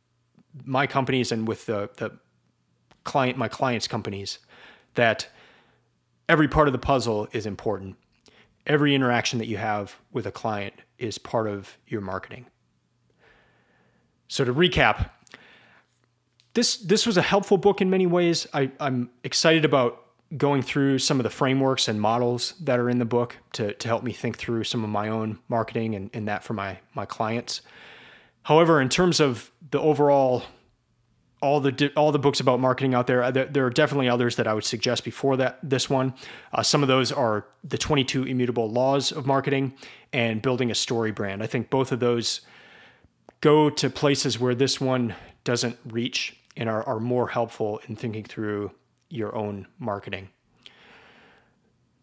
my 0.66 0.88
companies 0.88 1.32
and 1.32 1.48
with 1.48 1.66
the 1.66 1.90
the 1.98 2.12
client 3.04 3.38
my 3.38 3.48
clients' 3.48 3.88
companies 3.88 4.40
that 4.96 5.28
every 6.28 6.48
part 6.48 6.68
of 6.68 6.74
the 6.74 6.80
puzzle 6.80 7.28
is 7.32 7.46
important. 7.46 7.96
Every 8.70 8.96
interaction 8.96 9.40
that 9.40 9.48
you 9.48 9.58
have 9.58 9.96
with 10.14 10.26
a 10.26 10.32
client 10.32 10.76
is 10.98 11.18
part 11.18 11.48
of 11.48 11.78
your 11.88 12.02
marketing. 12.02 12.46
So 14.30 14.46
to 14.46 14.54
recap, 14.54 15.10
this 16.54 16.78
this 16.78 17.06
was 17.06 17.18
a 17.18 17.22
helpful 17.22 17.58
book 17.58 17.82
in 17.82 17.90
many 17.90 18.06
ways. 18.06 18.48
I, 18.54 18.72
I'm 18.80 19.10
excited 19.24 19.66
about 19.66 20.06
going 20.38 20.62
through 20.62 21.00
some 21.00 21.20
of 21.20 21.24
the 21.24 21.30
frameworks 21.30 21.88
and 21.88 22.00
models 22.00 22.54
that 22.62 22.80
are 22.80 22.90
in 22.90 23.00
the 23.00 23.06
book 23.06 23.38
to, 23.54 23.74
to 23.74 23.88
help 23.88 24.04
me 24.04 24.14
think 24.14 24.38
through 24.38 24.64
some 24.64 24.84
of 24.84 24.90
my 24.90 25.10
own 25.10 25.40
marketing 25.48 25.96
and, 25.96 26.12
and 26.14 26.28
that 26.28 26.44
for 26.44 26.54
my, 26.54 26.78
my 26.94 27.06
clients. 27.06 27.62
However, 28.44 28.80
in 28.80 28.90
terms 28.90 29.20
of 29.20 29.52
the 29.72 29.80
overall, 29.80 30.44
all 31.42 31.60
the 31.60 31.92
all 31.96 32.12
the 32.12 32.20
books 32.20 32.40
about 32.40 32.60
marketing 32.60 32.94
out 32.94 33.08
there, 33.08 33.32
there, 33.32 33.46
there 33.46 33.66
are 33.66 33.70
definitely 33.70 34.10
others 34.10 34.36
that 34.36 34.48
I 34.48 34.54
would 34.54 34.66
suggest 34.66 35.04
before 35.04 35.38
that 35.38 35.60
this 35.64 35.90
one. 35.90 36.14
Uh, 36.54 36.64
some 36.64 36.82
of 36.82 36.88
those 36.88 37.12
are 37.12 37.46
the 37.64 37.78
22 37.78 38.24
immutable 38.24 38.70
laws 38.70 39.12
of 39.12 39.26
marketing 39.26 39.74
and 40.12 40.42
building 40.42 40.70
a 40.70 40.76
story 40.76 41.12
brand. 41.12 41.42
I 41.42 41.48
think 41.48 41.70
both 41.70 41.92
of 41.92 42.00
those 42.00 42.42
go 43.42 43.70
to 43.70 43.90
places 43.90 44.40
where 44.40 44.56
this 44.56 44.82
one 44.82 45.16
doesn't 45.44 45.78
reach 45.86 46.36
and 46.58 46.68
are, 46.68 46.84
are 46.84 47.00
more 47.00 47.30
helpful 47.30 47.80
in 47.88 47.96
thinking 47.96 48.24
through 48.24 48.72
your 49.10 49.36
own 49.36 49.68
marketing. 49.80 50.30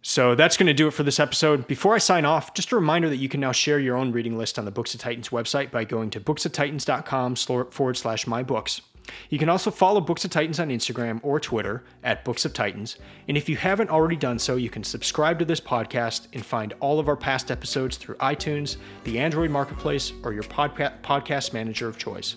So 0.02 0.36
that's 0.36 0.56
going 0.56 0.68
to 0.68 0.72
do 0.72 0.86
it 0.86 0.92
for 0.92 1.02
this 1.02 1.18
episode. 1.18 1.66
Before 1.66 1.94
I 1.94 1.98
sign 1.98 2.24
off, 2.24 2.54
just 2.54 2.70
a 2.70 2.76
reminder 2.76 3.08
that 3.08 3.16
you 3.16 3.28
can 3.28 3.40
now 3.40 3.50
share 3.50 3.80
your 3.80 3.96
own 3.96 4.12
reading 4.12 4.38
list 4.38 4.56
on 4.56 4.64
the 4.64 4.70
Books 4.70 4.94
of 4.94 5.00
Titans 5.00 5.30
website 5.30 5.72
by 5.72 5.82
going 5.82 6.10
to 6.10 6.20
booksoftitans.com 6.20 7.34
forward 7.34 7.96
slash 7.96 8.24
my 8.24 8.44
books. 8.44 8.80
You 9.30 9.38
can 9.38 9.48
also 9.48 9.70
follow 9.70 10.00
Books 10.00 10.24
of 10.24 10.30
Titans 10.30 10.60
on 10.60 10.68
Instagram 10.68 11.20
or 11.22 11.40
Twitter 11.40 11.84
at 12.02 12.24
Books 12.24 12.44
of 12.44 12.52
Titans. 12.52 12.96
And 13.28 13.36
if 13.36 13.48
you 13.48 13.56
haven't 13.56 13.90
already 13.90 14.16
done 14.16 14.38
so, 14.38 14.56
you 14.56 14.70
can 14.70 14.84
subscribe 14.84 15.38
to 15.38 15.44
this 15.44 15.60
podcast 15.60 16.28
and 16.32 16.44
find 16.44 16.74
all 16.80 16.98
of 16.98 17.08
our 17.08 17.16
past 17.16 17.50
episodes 17.50 17.96
through 17.96 18.16
iTunes, 18.16 18.76
the 19.04 19.18
Android 19.18 19.50
Marketplace, 19.50 20.12
or 20.22 20.32
your 20.32 20.42
podca- 20.44 21.00
podcast 21.02 21.52
manager 21.52 21.88
of 21.88 21.98
choice. 21.98 22.36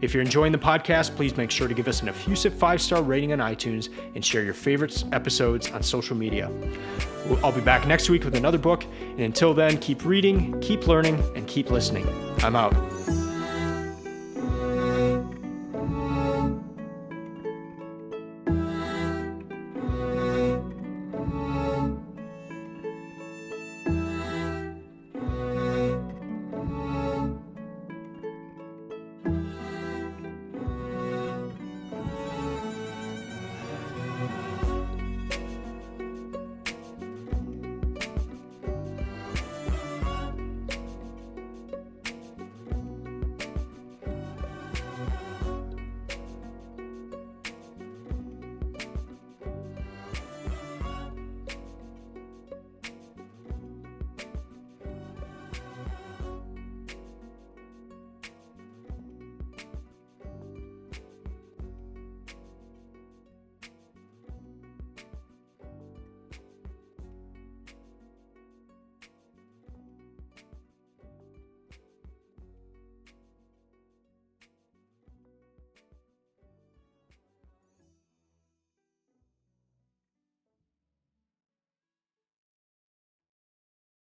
If 0.00 0.14
you're 0.14 0.22
enjoying 0.22 0.52
the 0.52 0.58
podcast, 0.58 1.14
please 1.16 1.36
make 1.36 1.50
sure 1.50 1.68
to 1.68 1.74
give 1.74 1.88
us 1.88 2.02
an 2.02 2.08
effusive 2.08 2.54
five 2.54 2.80
star 2.80 3.02
rating 3.02 3.32
on 3.32 3.38
iTunes 3.38 3.88
and 4.14 4.24
share 4.24 4.42
your 4.42 4.54
favorite 4.54 5.04
episodes 5.12 5.70
on 5.70 5.82
social 5.82 6.16
media. 6.16 6.50
I'll 7.44 7.52
be 7.52 7.60
back 7.60 7.86
next 7.86 8.08
week 8.08 8.24
with 8.24 8.34
another 8.34 8.58
book. 8.58 8.84
And 9.02 9.20
until 9.20 9.54
then, 9.54 9.78
keep 9.78 10.04
reading, 10.04 10.58
keep 10.60 10.86
learning, 10.86 11.22
and 11.36 11.46
keep 11.46 11.70
listening. 11.70 12.08
I'm 12.38 12.56
out. 12.56 12.74